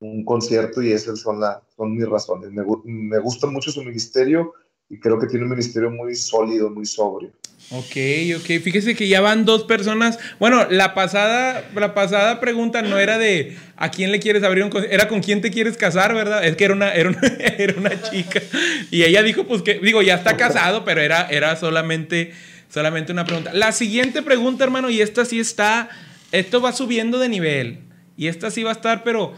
[0.00, 2.50] un concierto y esas son, la, son mis razones.
[2.50, 4.52] Me, me gusta mucho su ministerio
[4.90, 7.30] y creo que tiene un ministerio muy sólido, muy sobrio.
[7.70, 7.96] Ok,
[8.36, 8.60] ok.
[8.60, 10.18] Fíjese que ya van dos personas.
[10.40, 14.72] Bueno, la pasada, la pasada pregunta no era de a quién le quieres abrir un
[14.90, 16.44] era con quién te quieres casar, ¿verdad?
[16.44, 17.20] Es que era una, era una,
[17.58, 18.42] era una chica.
[18.90, 22.32] Y ella dijo, pues que, digo, ya está casado, pero era, era solamente,
[22.68, 23.52] solamente una pregunta.
[23.54, 25.88] La siguiente pregunta, hermano, y esta sí está,
[26.32, 27.78] esto va subiendo de nivel.
[28.16, 29.34] Y esta sí va a estar, pero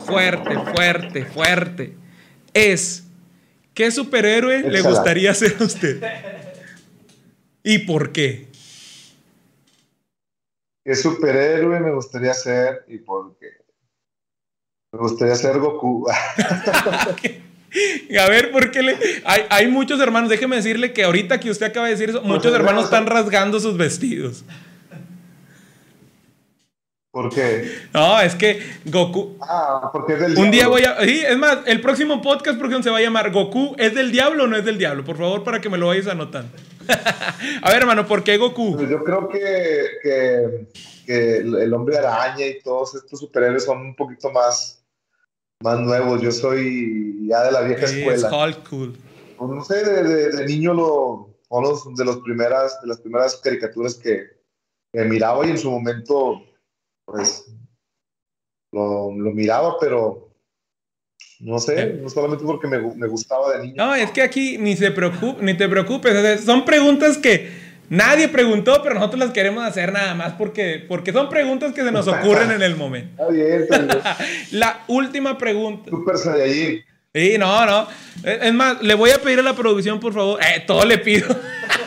[0.00, 1.94] fuerte, fuerte, fuerte.
[2.52, 3.04] Es,
[3.74, 6.02] ¿qué superhéroe le gustaría ser a usted?
[7.62, 8.46] ¿Y por qué?
[10.84, 13.48] ¿Qué superhéroe me gustaría ser y por qué?
[14.92, 16.06] Me gustaría ser Goku.
[18.20, 18.96] A ver, ¿por qué le.?
[19.24, 22.44] Hay, hay muchos hermanos, déjeme decirle que ahorita que usted acaba de decir eso, muchos
[22.44, 24.44] Pues, hermanos o sea- están rasgando sus vestidos.
[27.14, 27.70] ¿Por qué?
[27.94, 29.36] No, es que Goku.
[29.40, 30.70] Ah, porque es del Un día diablo.
[30.72, 31.00] voy a.
[31.04, 34.10] Sí, es más, el próximo podcast, por ejemplo, se va a llamar Goku, ¿es del
[34.10, 35.04] diablo o no es del diablo?
[35.04, 36.50] Por favor, para que me lo vayas anotando.
[37.62, 38.74] a ver, hermano, ¿por qué Goku?
[38.76, 39.38] Pues yo creo que,
[40.02, 40.66] que,
[41.06, 44.82] que el hombre araña y todos estos superhéroes son un poquito más,
[45.62, 46.20] más nuevos.
[46.20, 48.44] Yo soy ya de la vieja Sí, es escuela.
[48.46, 48.98] Hulk cool.
[49.38, 51.28] Pues no sé, de, de- de niño lo,
[51.62, 54.30] los- de, los primeras, de las primeras caricaturas que,
[54.92, 56.42] que miraba y en su momento,
[57.04, 57.44] pues,
[58.72, 60.30] lo, lo miraba, pero
[61.40, 63.74] no sé, no solamente porque me, gu- me gustaba de niño.
[63.76, 66.14] No, es que aquí ni se preocupe, ni te preocupes.
[66.16, 67.50] o sea, son preguntas que
[67.90, 71.92] nadie preguntó, pero nosotros las queremos hacer nada más porque, porque son preguntas que se
[71.92, 73.10] nos ocurren en el momento.
[73.22, 73.98] Está bien, está bien.
[74.52, 75.90] La última pregunta.
[75.90, 76.80] Super Saiyajin.
[77.14, 77.86] Sí, no, no.
[78.24, 80.40] Es es más, le voy a pedir a la producción, por favor.
[80.42, 81.28] Eh, todo le pido.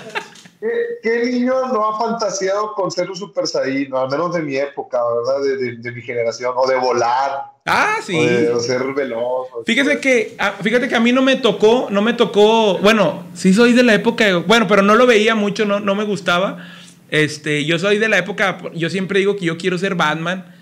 [1.03, 3.93] ¿Qué, niño no ha fantaseado con ser un Super Saiyajin?
[3.95, 5.41] Al menos de mi época, ¿verdad?
[5.43, 6.53] De, de- de mi generación.
[6.55, 7.43] O de volar.
[7.65, 8.17] Ah, O sí.
[8.25, 9.47] de o ser veloz.
[9.53, 13.25] o- Fíjese que, ah, fíjate que a mí no me tocó, no me tocó, bueno,
[13.33, 16.03] sí soy de la época, de- bueno, pero no lo veía mucho, no, no me
[16.05, 16.57] gustaba.
[17.09, 20.53] Este, yo soy de la época, yo siempre digo que yo quiero ser Batman.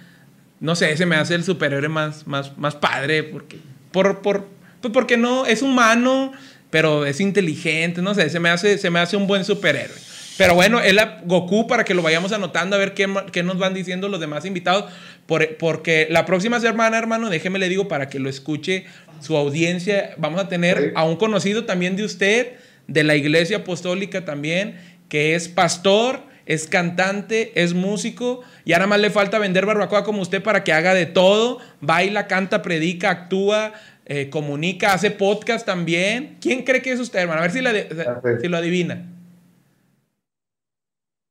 [0.60, 3.58] No sé, se me hace el superhéroe más, más, más padre, porque,
[3.92, 4.46] por, por,
[4.82, 6.32] pues porque no, es humano,
[6.70, 9.96] pero es inteligente, no sé, se me hace, se me hace un buen superhéroe.
[10.38, 13.58] Pero bueno, es la Goku para que lo vayamos anotando a ver qué, qué nos
[13.58, 14.86] van diciendo los demás invitados.
[15.26, 18.86] Por- porque la próxima semana, hermano, déjeme le digo para que lo escuche
[19.22, 20.14] su audiencia.
[20.18, 22.54] Vamos a tener a un conocido también de usted,
[22.88, 24.76] de la iglesia apostólica también,
[25.10, 28.42] que es pastor, es cantante, es músico.
[28.66, 31.60] Y ahora más le falta vender barbacoa como usted para que haga de todo.
[31.82, 33.74] Baila, canta, predica, actúa,
[34.06, 36.36] eh, comunica, hace podcast también.
[36.42, 37.40] ¿Quién cree que es usted, hermano?
[37.40, 38.42] A ver si, la de- Ok.
[38.42, 39.12] si lo adivina.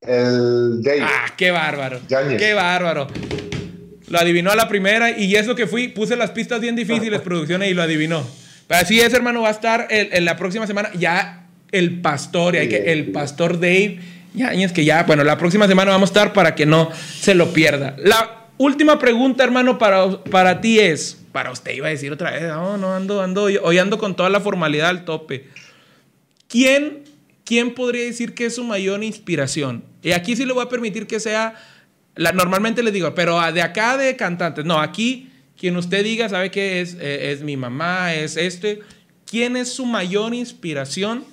[0.07, 1.01] El Dave.
[1.03, 2.01] Ah, qué bárbaro.
[2.09, 2.39] Yáñez.
[2.39, 3.07] Qué bárbaro.
[4.09, 7.71] Lo adivinó a la primera y eso que fui, puse las pistas bien difíciles, producciones,
[7.71, 8.25] y lo adivinó.
[8.67, 12.55] Pero así es, hermano, va a estar el- en la próxima semana ya el pastor,
[12.55, 13.99] y hay que, el pastor Dave
[14.35, 16.91] Yáñez, que ya, bueno, la próxima semana vamos a estar para que no
[17.21, 17.97] se lo pierda.
[17.99, 22.43] La última pregunta, hermano, para, para ti es, para usted iba a decir otra vez,
[22.43, 25.49] no, no, ando, ando, hoy ando con toda la formalidad al tope.
[26.49, 27.05] ¿Quién,
[27.45, 29.85] ¿Quién podría decir que es su mayor inspiración?
[30.03, 31.55] Y aquí sí le voy a permitir que sea,
[32.17, 36.51] la, normalmente les digo, pero de acá de cantantes, no, aquí quien usted diga sabe
[36.51, 38.81] que es, eh, es mi mamá, es este.
[39.27, 41.25] ¿Quién es su mayor inspiración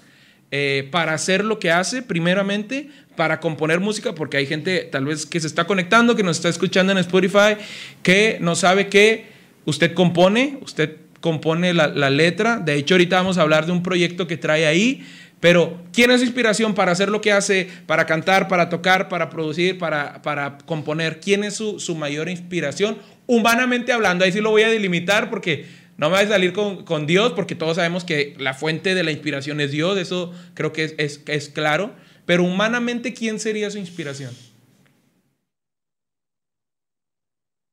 [0.52, 4.14] eh, para hacer lo que hace, primeramente, para componer música?
[4.14, 7.58] Porque hay gente tal vez que se está conectando, que nos está escuchando en Spotify,
[8.04, 9.26] que no sabe que
[9.66, 12.58] usted compone, usted compone la, la letra.
[12.58, 15.06] De hecho, ahorita vamos a hablar de un proyecto que trae ahí.
[15.42, 19.30] Pero, ¿quién es su inspiración para hacer lo que hace, para cantar, para tocar, para
[19.32, 21.20] producir, para, para componer?
[21.20, 23.00] ¿Quién es su, su mayor inspiración?
[23.26, 25.66] Humanamente hablando, ahí sí lo voy a delimitar porque
[25.98, 29.04] no me va a salir con, con Dios, porque todos sabemos que la fuente de
[29.04, 31.96] la inspiración es Dios, eso creo que es, es, es claro.
[32.28, 34.32] Pero humanamente, ¿quién sería su inspiración?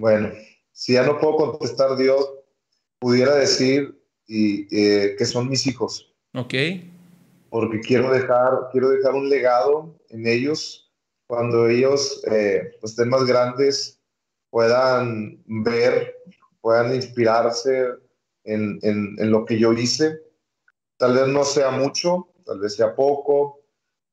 [0.01, 0.31] Bueno,
[0.73, 2.27] si ya no puedo contestar Dios,
[2.99, 3.95] pudiera decir
[4.27, 6.55] y, eh, que son mis hijos, ¿Ok?
[7.51, 10.91] Porque quiero dejar, quiero dejar un legado en ellos
[11.27, 14.01] cuando ellos eh, estén más grandes,
[14.51, 16.15] puedan ver,
[16.61, 17.87] puedan inspirarse
[18.45, 20.21] en, en- en lo que yo hice.
[20.97, 23.61] Tal vez no sea mucho, tal vez sea poco,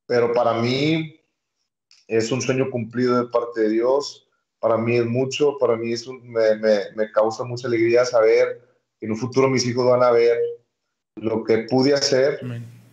[0.06, 1.20] pero para mí
[2.08, 4.28] es un sueño cumplido de parte de Dios.
[4.60, 8.62] Para mí es mucho, para mí es un- me, me- me causa mucha alegría saber
[9.00, 10.38] que en un futuro mis hijos van a ver
[11.16, 12.40] lo que pude hacer.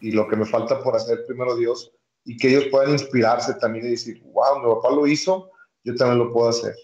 [0.03, 1.93] Y lo que me falta por hacer primero Dios
[2.25, 5.51] y que ellos puedan inspirarse también y decir, wow, mi papá lo hizo,
[5.85, 6.75] yo también lo puedo hacer.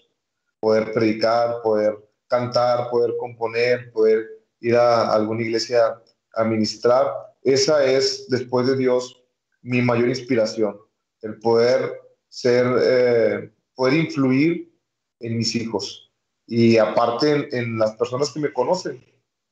[0.61, 1.97] Poder predicar, poder
[2.27, 4.25] cantar, poder componer, poder
[4.61, 6.01] ir a alguna iglesia
[6.33, 7.07] a ministrar.
[7.43, 9.21] Esa es, después de Dios,
[9.61, 10.77] mi mayor inspiración,
[11.21, 11.99] el poder
[12.29, 14.73] ser, eh, poder influir
[15.19, 16.09] en mis hijos
[16.47, 19.03] y aparte en, en las personas que me conocen.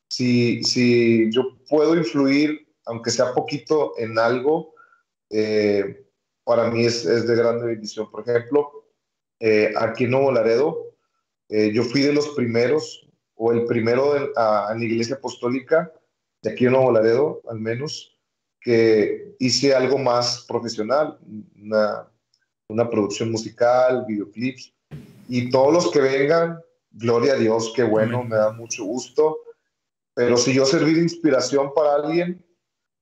[0.09, 4.73] Si, si yo puedo influir, aunque sea poquito, en algo,
[5.29, 6.05] eh,
[6.43, 8.09] para mí es, es de grande bendición.
[8.09, 8.85] Por ejemplo,
[9.39, 10.95] eh, aquí en Nuevo Laredo,
[11.49, 15.91] eh, yo fui de los primeros, o el primero en, a- en la iglesia apostólica,
[16.41, 18.17] de aquí en Nuevo Laredo, al menos,
[18.61, 21.19] que hice algo más profesional,
[21.61, 22.09] una,
[22.69, 24.73] una producción musical, videoclips,
[25.29, 26.59] y todos los que vengan,
[26.91, 29.39] gloria a Dios, qué bueno, me da mucho gusto.
[30.15, 32.43] Pero si yo serví de inspiración para alguien,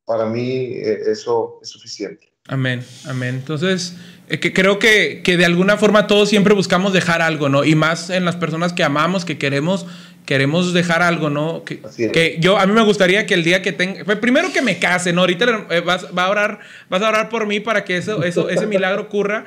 [0.06, 2.32] para mí eh, eso es suficiente.
[2.48, 3.36] Amén, amén.
[3.36, 3.96] Entonces,
[4.30, 7.64] eh, que creo que, que de alguna forma todos siempre buscamos dejar algo, ¿no?
[7.64, 9.88] Y más en las personas que amamos, que queremos,
[10.28, 11.64] queremos dejar algo, ¿no?
[11.64, 12.12] Que, Así es.
[12.12, 14.78] que yo, a mí me gustaría que el día que tenga, pues, primero que me
[14.78, 15.22] case, ¿no?
[15.22, 18.48] Ahorita eh, vas, va a orar, vas a orar por mí para que eso, eso,
[18.50, 19.46] ese milagro ocurra.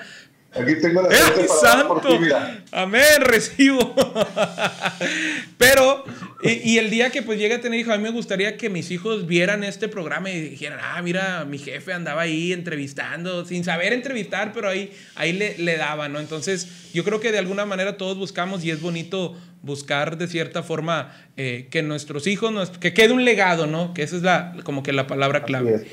[0.55, 2.09] Aquí tengo la ¡Eh, suerte para orar por santo!
[2.17, 2.65] ti, mira.
[2.73, 3.95] Amén, recibo.
[5.59, 6.05] Pero,
[6.43, 8.71] y, y el día que pues llegue a tener hijos, a mí me gustaría que
[8.71, 13.63] mis hijos vieran este programa y dijeran, ah, mira, mi jefe andaba ahí entrevistando, sin
[13.63, 16.19] saber entrevistar, pero ahí, ahí le, le daba, ¿no?
[16.19, 20.63] Entonces, yo creo que de alguna manera todos buscamos y es bonito buscar de cierta
[20.63, 23.93] forma eh, que nuestros hijos, que quede un legado, ¿no?
[23.93, 25.87] Que esa es la, como que la palabra clave.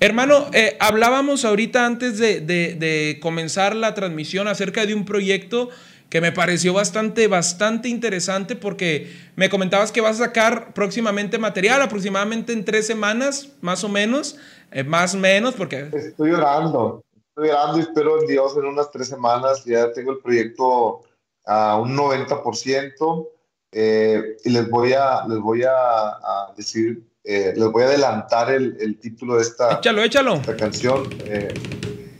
[0.00, 5.70] Hermano, eh, hablábamos ahorita antes de, comenzar la transmisión acerca de un proyecto
[6.08, 11.82] que me pareció bastante, bastante interesante porque me comentabas que vas a sacar próximamente material,
[11.82, 14.38] aproximadamente en tres semanas, más o menos,
[14.70, 15.90] eh, más o menos, porque...
[15.92, 19.64] Estoy orando, estoy orando y espero en Dios en unas tres semanas.
[19.64, 21.00] Ya tengo el proyecto
[21.44, 23.28] a un 90%.
[23.72, 28.76] eh, y les voy a, les voy a decir, eh, les voy a adelantar el,
[28.80, 30.34] el título de esta, Échalo, échalo.
[30.36, 31.06] esta canción.
[31.26, 31.52] eh,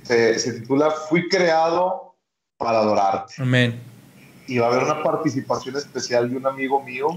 [0.02, 2.14] se, se titula Fui creado
[2.58, 3.34] para adorarte.
[3.38, 3.80] Amén.
[4.46, 7.08] y va a haber una participación especial de un amigo mío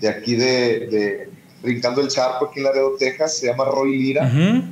[0.00, 1.30] de aquí de, de
[1.62, 4.26] Brincando el Charco, aquí en Laredo, Texas, se llama Roy Lira.
[4.26, 4.64] Ujú.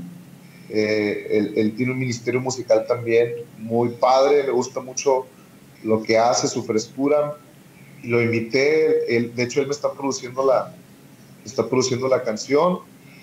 [0.68, 5.26] Eh, él, él tiene un ministerio musical también muy padre, me gusta mucho
[5.84, 7.36] lo que hace, su frescura.
[8.05, 10.74] Lo invité, él, de hecho él me está produciendo la,
[11.45, 12.78] está produciendo la canción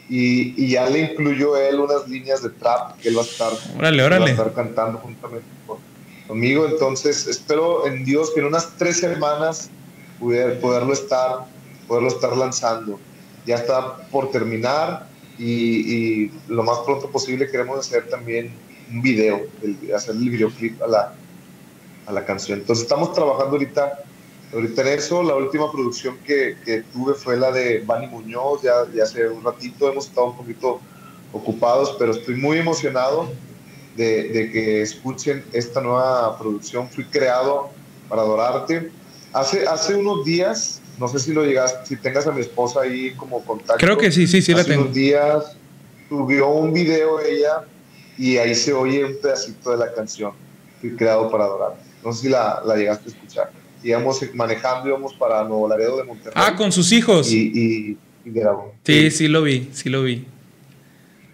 [0.08, 3.52] y, y ya le incluyó él unas líneas de trap que él va a estar
[3.78, 4.32] Órale, va a órale.
[4.32, 5.80] estar cantando juntamente con-
[6.28, 6.66] conmigo.
[6.68, 9.70] Entonces, espero en Dios que en unas tres semanas
[10.18, 11.46] poder, poderlo, estar,
[11.88, 13.00] poderlo estar lanzando.
[13.46, 15.08] Ya está por terminar
[15.38, 15.94] y,
[16.26, 18.60] y lo más pronto posible queremos hacer también
[18.90, 21.14] un video, el- hacer el videoclip a la,
[22.06, 22.60] a la canción.
[22.60, 23.94] Entonces, estamos trabajando ahorita.
[24.54, 28.74] Ahorita en eso, la última producción que, que tuve fue la de Bani Muñoz, ya,
[28.94, 30.82] ya hace un ratito, hemos estado un poquito
[31.32, 33.30] ocupados, pero estoy muy emocionado
[33.96, 36.90] de, de que escuchen esta nueva producción.
[36.90, 37.70] Fui creado
[38.08, 38.92] para adorarte.
[39.34, 43.12] Hace, hace unos días, no sé si lo llegaste, si tengas a mi esposa ahí
[43.16, 43.86] como contacto.
[43.86, 44.84] Creo que sí, sí, sí la hace tengo.
[44.84, 45.56] unos días
[46.10, 47.66] subió un video ella
[48.18, 50.34] y ahí se oye un pedacito de la canción.
[50.82, 51.84] Fui creado para adorarte.
[52.04, 53.52] No sé si la, la llegaste a escuchar.
[53.84, 56.34] Íbamos manejando, íbamos para Nuevo Laredo de Monterrey.
[56.36, 57.32] Ah, con sus hijos.
[57.32, 58.74] y, y, y grabó.
[58.84, 60.26] Sí, sí lo vi, sí lo vi.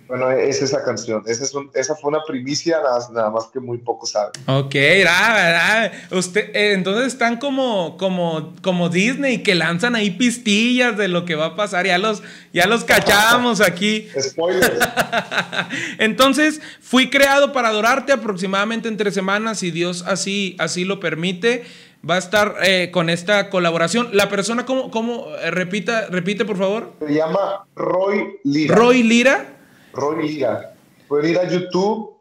[0.07, 1.23] Bueno, es esa canción.
[1.25, 4.33] Esa, es un- esa fue una primicia, nada, nada más que muy poco saben.
[4.45, 4.75] Ok,
[5.07, 11.07] ah, ah, Usted, eh, entonces están como, como, como Disney que lanzan ahí pistillas de
[11.07, 11.87] lo que va a pasar.
[11.87, 12.21] Ya los,
[12.53, 14.07] ya los cachamos aquí.
[14.21, 14.77] Spoiler.
[15.97, 21.63] Entonces, fui creado para adorarte aproximadamente en tres semanas, si Dios así, así lo permite.
[22.07, 24.09] Va a estar eh, con esta colaboración.
[24.13, 26.93] La persona, ¿cómo, cómo eh, repita, repite, por favor?
[26.99, 28.75] Se llama Roy Lira.
[28.75, 29.57] Roy Lira.
[29.91, 30.75] Roy Lira.
[31.07, 32.15] Pueden ir a YouTube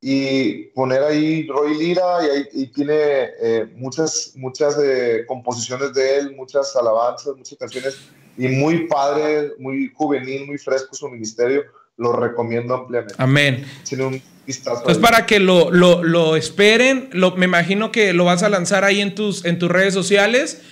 [0.00, 6.18] y poner ahí Roy Lira y, ahí, y tiene eh, muchas, muchas eh, composiciones de
[6.18, 7.98] él, muchas alabanzas, muchas canciones
[8.38, 11.64] y muy padre, muy juvenil, muy fresco su ministerio.
[11.98, 13.14] Lo recomiendo ampliamente.
[13.18, 13.66] Amén.
[13.88, 14.78] Tiene un vistazo.
[14.78, 15.10] Entonces, ahí.
[15.10, 19.00] para que lo, lo, lo esperen, lo, me imagino que lo vas a lanzar ahí
[19.00, 20.62] en tus, en tus redes sociales.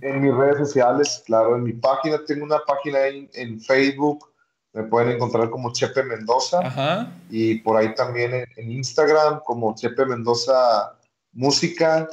[0.00, 4.28] En mis redes sociales, claro, en mi página, tengo una página en, en Facebook
[4.72, 7.08] me pueden encontrar como Chepe Mendoza Ajá.
[7.30, 10.94] y por ahí también en, en Instagram como Chepe Mendoza
[11.32, 12.08] Música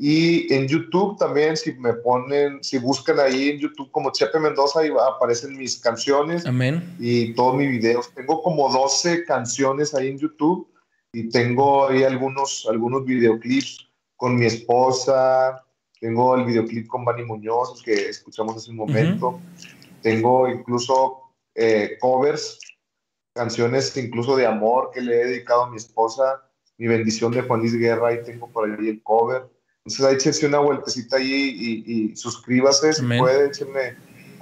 [0.00, 4.86] y en YouTube también si me ponen, si buscan ahí en YouTube como Chepe Mendoza
[4.86, 6.94] y va- aparecen mis canciones Amén.
[7.00, 8.14] y todos mis videos.
[8.14, 10.68] Tengo como 12 canciones ahí en YouTube
[11.12, 15.64] y tengo ahí algunos, algunos videoclips con mi esposa.
[16.00, 19.40] Tengo el videoclip con Bani Muñoz, el que escuchamos hace un momento.
[20.02, 21.22] Tengo incluso
[21.56, 22.60] eh, covers,
[23.34, 26.42] canciones incluso de amor que le he dedicado a mi esposa.
[26.76, 29.42] Mi bendición de Juan Luis Guerra, ahí tengo por ahí el cover.
[29.88, 33.20] Entonces ahí échense una vueltecita ahí y, y suscríbase si Amén.
[33.20, 33.94] puede, échenme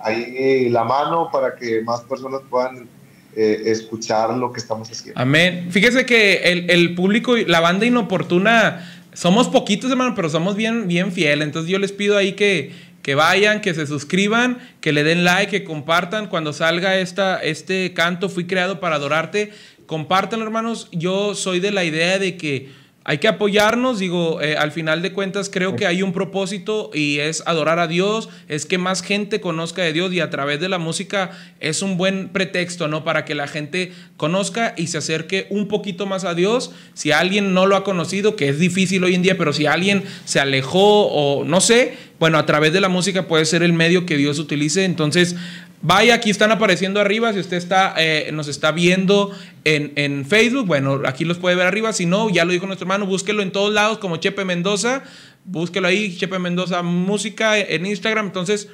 [0.03, 2.89] ahí la mano para que más personas puedan
[3.37, 5.21] eh, escuchar lo que estamos haciendo.
[5.21, 5.69] Amén.
[5.71, 11.13] Fíjese que el, el público, la banda inoportuna, somos poquitos, hermano, pero somos bien, bien
[11.13, 11.47] fieles.
[11.47, 15.51] Entonces yo les pido ahí que, que vayan, que se suscriban, que le den like,
[15.51, 16.27] que compartan.
[16.27, 19.53] Cuando salga esta, este canto, fui creado para adorarte.
[19.87, 20.89] Compártanlo, hermanos.
[20.91, 22.69] Yo soy de la idea de que
[23.09, 27.21] hay que apoyarnos, digo, eh, al final de cuentas creo que hay un propósito y
[27.21, 30.69] es adorar a Dios, es que más gente conozca de Dios y a través de
[30.69, 31.31] la música
[31.61, 33.05] es un buen pretexto, ¿no?
[33.05, 36.73] Para que la gente conozca y se acerque un poquito más a Dios.
[36.95, 40.03] Si alguien no lo ha conocido, que es difícil hoy en día, pero si alguien
[40.25, 44.05] se alejó o no sé, bueno, a través de la música puede ser el medio
[44.05, 44.85] que Dios utilice.
[44.85, 45.37] Entonces,
[45.83, 47.33] Vaya, aquí están apareciendo arriba.
[47.33, 49.31] Si usted está, eh, nos está viendo
[49.65, 51.93] en, en, Facebook, bueno, aquí los puede ver arriba.
[51.93, 55.03] Si no, ya lo dijo nuestro hermano, búsquelo en todos lados como Chepe Mendoza.
[55.45, 58.27] Búsquelo ahí, Chepe Mendoza Música en Instagram.
[58.27, 58.69] Entonces,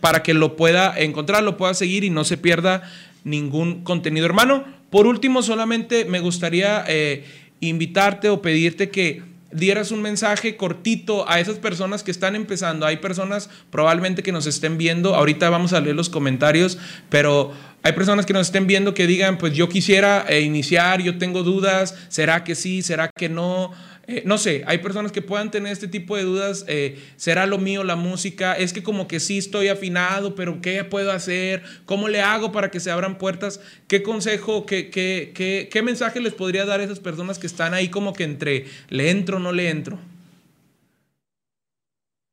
[0.00, 2.82] para que lo pueda encontrar, lo pueda seguir y no se pierda
[3.24, 4.26] ningún contenido.
[4.26, 7.24] Hermano, por último, solamente me gustaría eh,
[7.60, 9.22] invitarte o pedirte que
[9.52, 12.86] dieras un mensaje cortito a esas personas que están empezando.
[12.86, 16.78] Hay personas probablemente que nos estén viendo, ahorita vamos a leer los comentarios,
[17.08, 17.52] pero
[17.82, 21.42] hay personas que nos estén viendo que digan, pues yo quisiera eh, iniciar, yo tengo
[21.42, 22.82] dudas, ¿será que sí?
[22.82, 23.72] ¿Será que no?
[24.10, 27.58] Eh, no sé, hay personas que puedan tener este tipo de dudas, eh, ¿será lo
[27.58, 28.54] mío la música?
[28.54, 31.62] Es que como que sí estoy afinado, pero ¿qué puedo hacer?
[31.84, 33.60] ¿Cómo le hago para que se abran puertas?
[33.86, 38.24] ¿Qué consejo, qué, mensaje les podría dar a esas personas que están ahí como que
[38.24, 39.96] entre le entro o no le entro?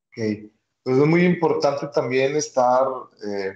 [0.08, 0.50] Ok,
[0.82, 2.88] pues es muy importante también estar
[3.24, 3.54] eh,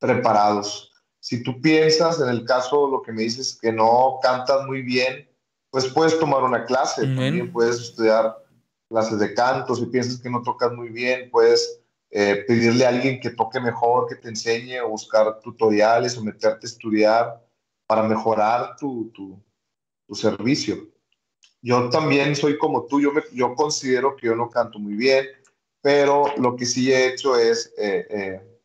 [0.00, 0.92] preparados.
[1.20, 5.28] Si tú piensas, en el caso, lo que me dices, que no cantas muy bien,
[5.76, 7.16] pues puedes tomar una clase, Amén.
[7.16, 8.34] también puedes estudiar
[8.88, 13.20] clases de canto, si piensas que no tocas muy bien, puedes eh, pedirle a alguien
[13.20, 17.46] que toque mejor, que te enseñe o buscar tutoriales o meterte a estudiar
[17.86, 19.38] para mejorar tu, tu,
[20.08, 20.78] tu servicio.
[21.60, 25.26] Yo también soy como tú, yo, me, yo considero que yo no canto muy bien,
[25.82, 28.60] pero lo que sí he hecho es eh, eh,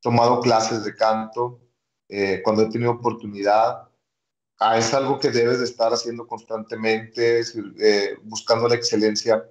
[0.00, 1.60] tomado clases de canto
[2.08, 3.85] eh, cuando he tenido oportunidad.
[4.58, 7.42] Ah, es algo que debes de estar haciendo constantemente,
[7.80, 9.44] eh, buscando la excelencia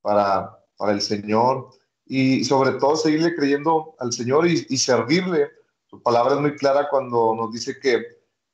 [0.00, 1.70] para, para el Señor
[2.06, 5.48] y sobre todo seguirle creyendo al Señor y, y servirle.
[5.86, 8.02] Su palabra es muy clara cuando nos dice que,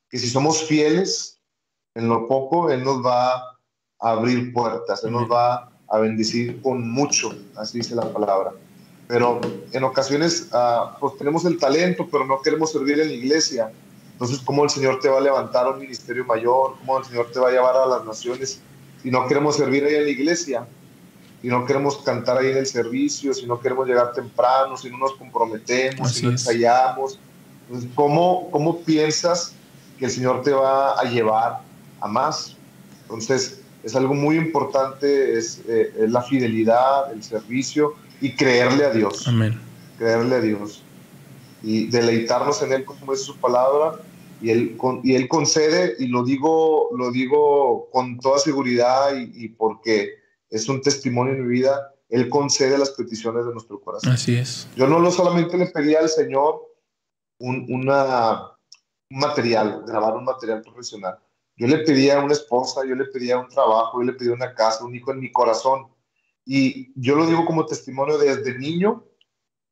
[0.09, 1.39] que si somos fieles
[1.93, 6.89] en lo poco, Él nos va a abrir puertas, Él nos va a bendecir con
[6.89, 8.53] mucho, así dice la palabra.
[9.07, 9.41] Pero
[9.73, 13.71] en ocasiones uh, pues tenemos el talento, pero no queremos servir en la iglesia.
[14.21, 16.75] Entonces, ¿cómo el Señor te va a levantar a un ministerio mayor?
[16.77, 18.61] ¿Cómo el Señor te va a llevar a las naciones
[19.01, 20.67] si no queremos servir ahí en la iglesia?
[21.41, 24.99] Si no queremos cantar ahí en el servicio, si no queremos llegar temprano, si no
[24.99, 27.17] nos comprometemos, Así si no ensayamos.
[27.65, 29.55] Entonces, ¿cómo, ¿cómo piensas
[29.97, 31.61] que el Señor te va a llevar
[31.99, 32.55] a más?
[33.01, 38.91] Entonces, es algo muy importante, es, eh, es la fidelidad, el servicio y creerle a
[38.91, 39.27] Dios.
[39.27, 39.59] Amén.
[39.97, 40.83] Creerle a Dios
[41.63, 43.99] y deleitarnos en Él, como es su palabra,
[44.41, 49.45] y Él, con, y él concede, y lo digo, lo digo con toda seguridad y,
[49.45, 50.15] y, porque
[50.49, 54.11] es un testimonio en mi vida, Él concede las peticiones de nuestro corazón.
[54.11, 54.67] Así es.
[54.75, 56.61] Yo no lo solamente le pedí al Señor
[57.39, 58.51] un, una,
[59.09, 61.19] un material, grabar un material profesional.
[61.55, 64.83] Yo le pedía una esposa, yo le pedía un trabajo, yo le pedía una casa,
[64.83, 65.87] un hijo en mi corazón.
[66.45, 69.05] Y yo lo digo como testimonio desde niño,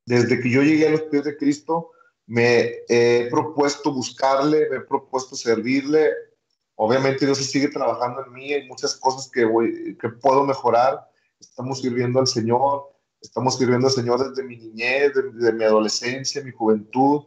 [0.06, 1.90] desde que yo llegué a los pies de Cristo,
[2.30, 6.10] me he propuesto buscarle, me he propuesto servirle.
[6.76, 11.10] Obviamente Dios sigue trabajando en mí, hay muchas cosas que, voy, que puedo mejorar.
[11.40, 12.84] Estamos sirviendo al Señor,
[13.20, 17.22] estamos sirviendo al Señor desde mi niñez, desde de mi adolescencia, mi juventud.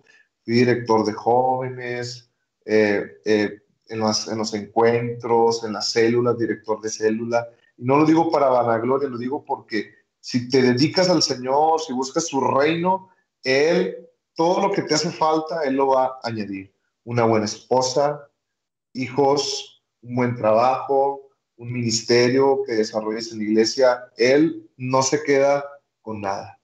[0.46, 2.30] Fui director de jóvenes,
[2.64, 7.46] eh, eh, en, los, en los encuentros, en las células, director de célula.
[7.78, 11.92] Y no lo digo para vanagloria, lo digo porque si te dedicas al Señor, si
[11.92, 13.10] buscas su reino,
[13.44, 16.72] Él, todo lo que te hace falta, Él lo va a añadir.
[17.06, 18.30] una buena esposa,
[18.94, 25.66] hijos, un buen trabajo, un ministerio que desarrolles en la iglesia, Él no se queda
[26.02, 26.60] con nada.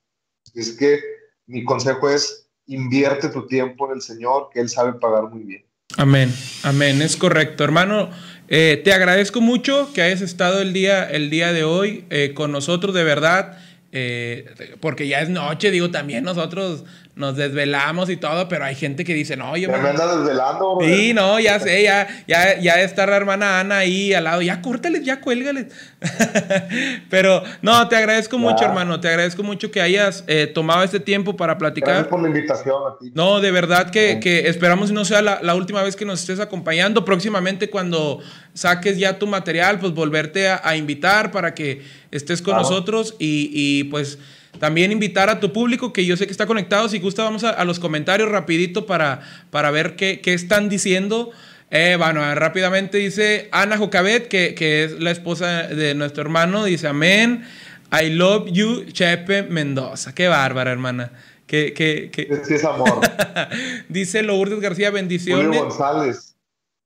[0.54, 1.02] Es que
[1.46, 5.66] mi consejo es invierte tu tiempo en el Señor, que Él sabe pagar muy bien.
[5.98, 6.34] Amén,
[6.64, 7.64] amén, es correcto.
[7.64, 8.10] Hermano,
[8.48, 12.52] eh, te agradezco mucho que hayas estado el día, el día de hoy eh, con
[12.52, 13.58] nosotros, de verdad,
[13.92, 16.84] eh, porque ya es noche, digo, también nosotros
[17.20, 20.78] nos desvelamos y todo, pero hay gente que dice, no, yo me- me andas desvelando,
[20.78, 20.96] brother.
[20.98, 24.62] Sí, no, ya sé, ya, ya, ya está la hermana Ana ahí al lado, ya
[24.62, 25.68] córtales, ya cuélgales.
[27.10, 31.36] Pero no, te agradezco mucho, hermano, te agradezco mucho que hayas eh, tomado este tiempo
[31.36, 32.10] para Gracias platicar.
[32.10, 33.12] por la invitación a ti.
[33.14, 36.22] No, de verdad que, que esperamos y no sea la, la última vez que nos
[36.22, 37.04] estés acompañando.
[37.06, 38.20] Próximamente cuando
[38.54, 41.82] saques ya tu material, pues volverte a, a invitar para que
[42.12, 42.64] estés con Claro.
[42.70, 44.18] nosotros y, y, pues
[44.60, 46.90] también invitar a tu público que yo sé que está conectado.
[46.90, 49.22] Si gusta, vamos a, a los comentarios rapidito para,
[49.52, 51.32] para ver qué, qué están diciendo.
[51.72, 56.88] Eh, bueno, rápidamente dice Ana Jocabet, que, que es la esposa de nuestro hermano, dice
[56.88, 57.46] amén.
[57.92, 60.14] I love you, Chepe Mendoza.
[60.14, 61.12] Qué bárbara, hermana.
[61.48, 63.02] Que, que, que, Sí, es amor.
[63.90, 65.60] Dice Lourdes García, Julio bendiciones.
[65.60, 66.36] González,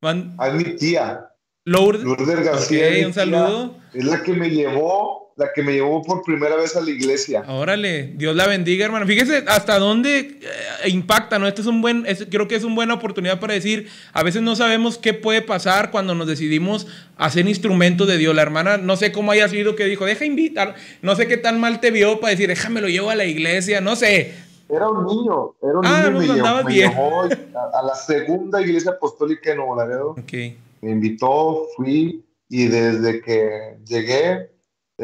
[0.02, 1.26] Man- es mi tía.
[1.66, 2.86] Lourdes, Lourdes García.
[2.88, 3.78] Ok, es mi un saludo.
[3.94, 7.44] Es la que me llevó, la que me llevó por primera vez a la iglesia.
[7.48, 9.08] órale, Dios la bendiga, hermano.
[9.08, 10.40] Fíjese hasta dónde
[10.84, 11.48] eh, impacta, ¿no?
[11.48, 14.42] Este es un buen, es- creo que es una buena oportunidad para decir, a veces
[14.44, 16.86] no sabemos qué puede pasar cuando nos decidimos
[17.18, 18.36] a ser instrumentos de Dios.
[18.36, 21.60] La hermana, no sé cómo haya sido que dijo, deja invitar, no sé qué tan
[21.60, 24.34] mal te vio para decir, déjame lo llevo a la iglesia, no sé.
[24.70, 28.62] Era un niño, era un Ah, niño no, me, me llevó a, a la segunda
[28.62, 30.10] iglesia apostólica de Nuevo Laredo.
[30.12, 30.34] Ok.
[30.82, 34.50] Me invitó, fui y desde que llegué,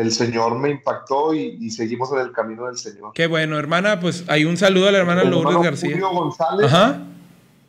[0.01, 3.11] el Señor me impactó y, y seguimos en el camino del Señor.
[3.13, 5.91] Qué bueno, hermana, pues hay un saludo a la hermana El Lourdes García.
[5.91, 6.65] Julio González.
[6.65, 7.01] Ajá.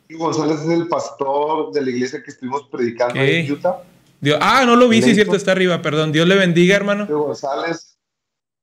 [0.07, 3.19] Julio González es el pastor de la iglesia que estuvimos predicando Ok.
[3.21, 3.77] en Utah.
[4.19, 6.11] Dios- ah, no lo vi, sí, cierto, está arriba, perdón.
[6.11, 7.05] Dios le bendiga, hermano.
[7.05, 7.97] Julio González,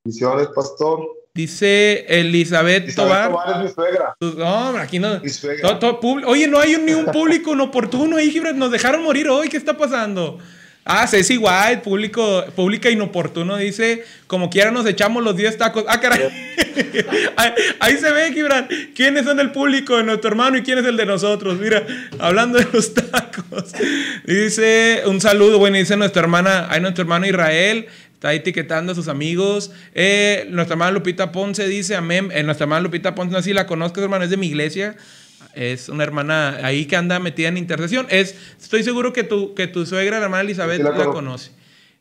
[0.05, 1.07] bendiciones, pastor.
[1.35, 3.31] Dice Elizabeth, Isabel Tobar.
[3.31, 4.15] Tobar es mi suegra.
[4.19, 5.20] Pues, No, aquí no.
[5.20, 5.69] Mi suegra.
[5.69, 8.59] todo- todo pub- Oye, no hay ni un público inoportuno ahí, Gibran.
[8.59, 9.49] Nos dejaron morir hoy.
[9.49, 10.39] ¿Qué está pasando?
[10.90, 15.85] Ah, Ceci White, público, pública inoportuno, dice, como quiera nos echamos los 10 tacos.
[15.86, 16.23] Ah, caray.
[17.36, 20.86] ahí, ahí se ve, Gibran, quién es el público de nuestro hermano y quién es
[20.86, 21.59] el de nosotros.
[21.59, 21.86] Mira,
[22.19, 23.74] hablando de los tacos.
[24.24, 29.09] Dice, un saludo, bueno, dice nuestra hermana, hay nuestro hermano Israel, está etiquetando a sus
[29.09, 29.70] amigos.
[29.94, 32.31] Eh, nuestra hermana Lupita Ponce dice, amén.
[32.32, 34.97] Eh, nuestra hermana Lupita Ponce, no sé si la conozco, hermano, es de mi iglesia.
[35.59, 38.06] Es una hermana ahí que anda metida en intercesión.
[38.10, 41.51] Es, estoy seguro que tu, que tu suegra, la hermana Elizabeth, Sí, la conoce.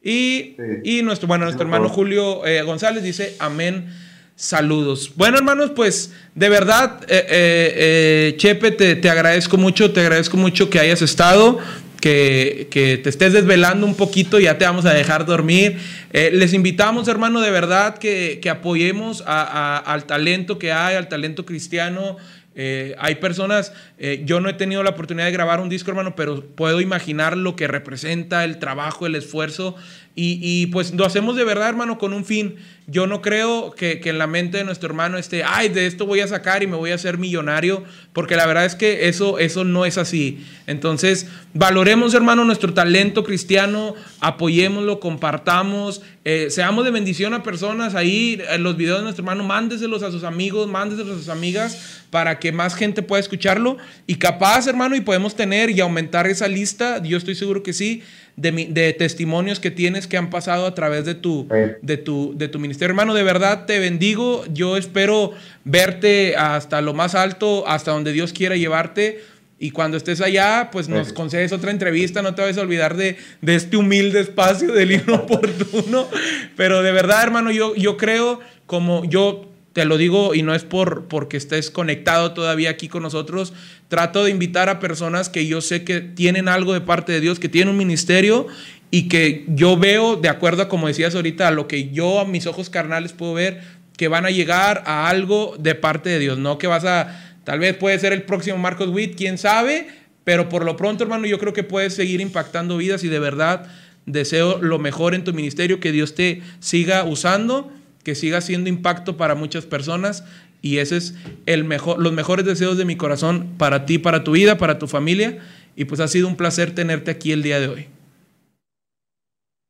[0.04, 0.98] Y, Sí.
[1.00, 1.90] y nuestro, bueno, nuestro hermano.
[1.90, 3.88] Julio eh, González dice, amén.
[4.36, 5.14] Saludos.
[5.16, 10.70] Bueno, hermanos, pues de verdad, eh, eh, Chepe, te, te agradezco mucho, te agradezco mucho
[10.70, 11.58] que hayas estado,
[12.00, 15.80] que, que te estés desvelando un poquito, ya te vamos a dejar dormir.
[16.14, 21.10] Les invitamos, hermano, de verdad que, que apoyemos a- a- al talento que hay, al
[21.10, 22.18] talento cristiano.
[22.60, 26.16] Eh, hay personas, eh, yo no he tenido la oportunidad de grabar un disco, hermano,
[26.16, 29.76] pero puedo imaginar lo que representa el trabajo, el esfuerzo.
[30.20, 32.56] Y, pues lo hacemos de verdad, hermano, con un fin.
[32.88, 36.08] Yo no creo que, que en la mente de nuestro hermano esté, ay, de esto
[36.08, 37.84] voy a sacar y me voy a hacer millonario,
[38.14, 40.44] porque la verdad es que eso, eso no es así.
[40.66, 48.42] Entonces, valoremos, hermano, nuestro talento cristiano, apoyémoslo, compartamos, eh, seamos de bendición a personas ahí,
[48.50, 52.40] en los videos de nuestro hermano, mándeselos a sus amigos, mándeselos a sus amigas, para
[52.40, 53.78] que más gente pueda escucharlo.
[54.08, 58.02] Y capaz, hermano, y podemos tener y aumentar esa lista, yo estoy seguro que sí,
[58.38, 61.48] de, mi- de testimonios que tienes que han pasado a través de tu,
[61.82, 62.92] de tu, de tu ministerio.
[62.92, 64.46] Hermano, de verdad te bendigo.
[64.54, 65.32] Yo espero
[65.66, 69.22] verte hasta lo más alto, hasta donde Dios quiera llevarte.
[69.60, 72.22] Y cuando estés allá, pues nos concedes otra entrevista.
[72.22, 76.08] No te vayas a olvidar de, de este humilde espacio del inoportuno.
[76.56, 80.64] Pero de verdad, hermano, yo, yo creo, como yo te lo digo y no es
[80.64, 83.54] por porque estés conectado todavía aquí con nosotros,
[83.88, 87.40] trato de invitar a personas que yo sé que tienen algo de parte de Dios,
[87.40, 88.48] que tienen un ministerio
[88.92, 92.26] y que yo veo, de acuerdo a como decías ahorita, a lo que yo a
[92.26, 93.62] mis ojos carnales puedo ver,
[93.96, 97.60] que van a llegar a algo de parte de Dios, no que vas a, tal
[97.60, 99.88] vez puede ser el próximo Marcos Witt, quién sabe,
[100.24, 103.68] pero por lo pronto, hermano, yo creo que puedes seguir impactando vidas y de verdad
[104.06, 107.72] deseo lo mejor en tu ministerio, que Dios te siga usando,
[108.04, 110.24] que siga haciendo impacto para muchas personas
[110.68, 111.16] y ese es
[111.46, 114.88] el mejor, los mejores deseos de mi corazón para ti, para tu vida, para tu
[114.88, 115.40] familia
[115.76, 117.88] y pues ha sido un placer tenerte aquí el día de hoy.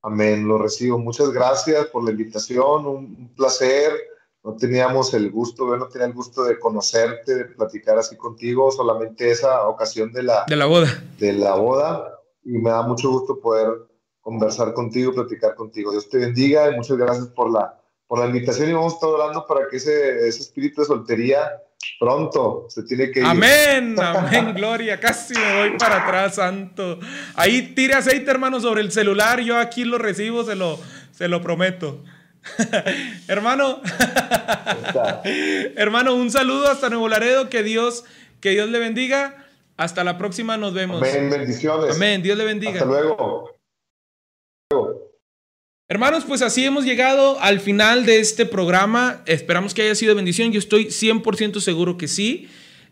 [0.01, 0.97] Amén, lo recibo.
[0.97, 3.91] Muchas gracias por la invitación, un, placer.
[4.43, 8.71] no teníamos el gusto, yo no tenía el gusto de conocerte, de platicar así contigo,
[8.71, 11.03] solamente esa ocasión de la, De la boda.
[11.19, 13.67] de la boda y me da mucho gusto poder
[14.21, 15.91] conversar contigo, platicar contigo.
[15.91, 17.77] Dios te bendiga y muchas gracias por la,
[18.07, 21.61] por la invitación y vamos a estar hablando para que ese, ese espíritu de soltería
[21.99, 23.25] pronto se tiene que ir.
[23.25, 24.99] Amén, amén, gloria.
[24.99, 26.99] Casi me voy para atrás, santo.
[27.35, 29.41] Ahí tire aceite, hermano, sobre el celular.
[29.41, 30.79] Yo aquí lo recibo, se lo,
[31.11, 32.03] se lo prometo.
[33.27, 33.81] hermano,
[35.75, 37.49] hermano, un saludo hasta Nuevo Laredo.
[37.49, 38.05] Que Dios,
[38.39, 39.43] que Dios le bendiga.
[39.75, 41.01] Hasta la próxima, nos vemos.
[41.01, 41.95] Amén, bendiciones.
[41.95, 42.73] Amén, Dios le bendiga.
[42.73, 43.51] Hasta luego.
[45.89, 49.21] Hermanos, pues así hemos llegado al final de este programa.
[49.25, 50.51] Esperamos que haya sido bendición.
[50.51, 52.49] Yo estoy 100% seguro que sí.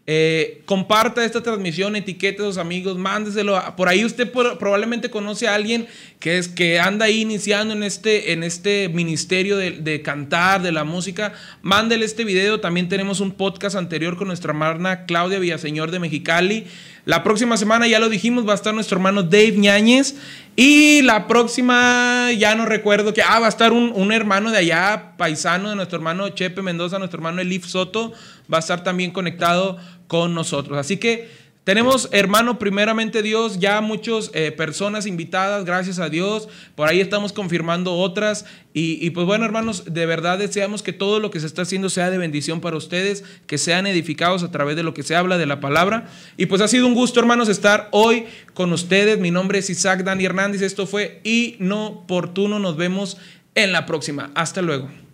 [0.08, 3.62] Eh, comparta esta transmisión, etiquete a sus amigos, mándeselo.
[3.76, 5.88] Por ahí usted probablemente conoce a alguien
[6.20, 10.72] que, es, que anda ahí iniciando en este, en este ministerio de, de cantar, de
[10.72, 11.34] la música.
[11.64, 12.62] Mándele este video.
[12.62, 16.66] También tenemos un podcast anterior con nuestra hermana Claudia Villaseñor de Mexicali.
[17.06, 20.16] La próxima semana, ya lo dijimos, va a estar nuestro hermano Dave Ñáñez.
[20.56, 24.58] Y la próxima, ya no recuerdo que, ah, va a estar un, un hermano de
[24.58, 28.12] allá, paisano de nuestro hermano Chepe Mendoza, nuestro hermano Elif Soto,
[28.52, 29.78] va a estar también conectado
[30.08, 30.78] con nosotros.
[30.80, 31.30] Así que
[31.66, 36.48] tenemos, hermano, primeramente Dios, ya muchas eh, personas invitadas, gracias a Dios.
[36.76, 38.46] Por ahí estamos confirmando otras.
[38.72, 41.90] Y, y, pues bueno, hermanos, de verdad deseamos que todo lo que se está haciendo
[41.90, 45.40] sea de bendición para ustedes, que sean edificados a través de lo que se habla
[45.40, 46.08] de la palabra.
[46.38, 49.18] Y pues ha sido un gusto, hermanos, estar hoy con ustedes.
[49.18, 50.62] Mi nombre es Isaac Dani Hernández.
[50.62, 52.60] Esto fue Inoportuno.
[52.60, 53.18] Nos vemos
[53.56, 54.30] en la próxima.
[54.36, 55.05] Hasta luego.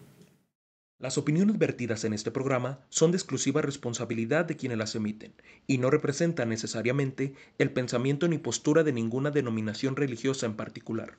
[1.01, 5.33] Las opiniones vertidas en este programa son de exclusiva responsabilidad de quienes las emiten
[5.65, 11.17] y no representan necesariamente el pensamiento ni postura de ninguna denominación religiosa en particular.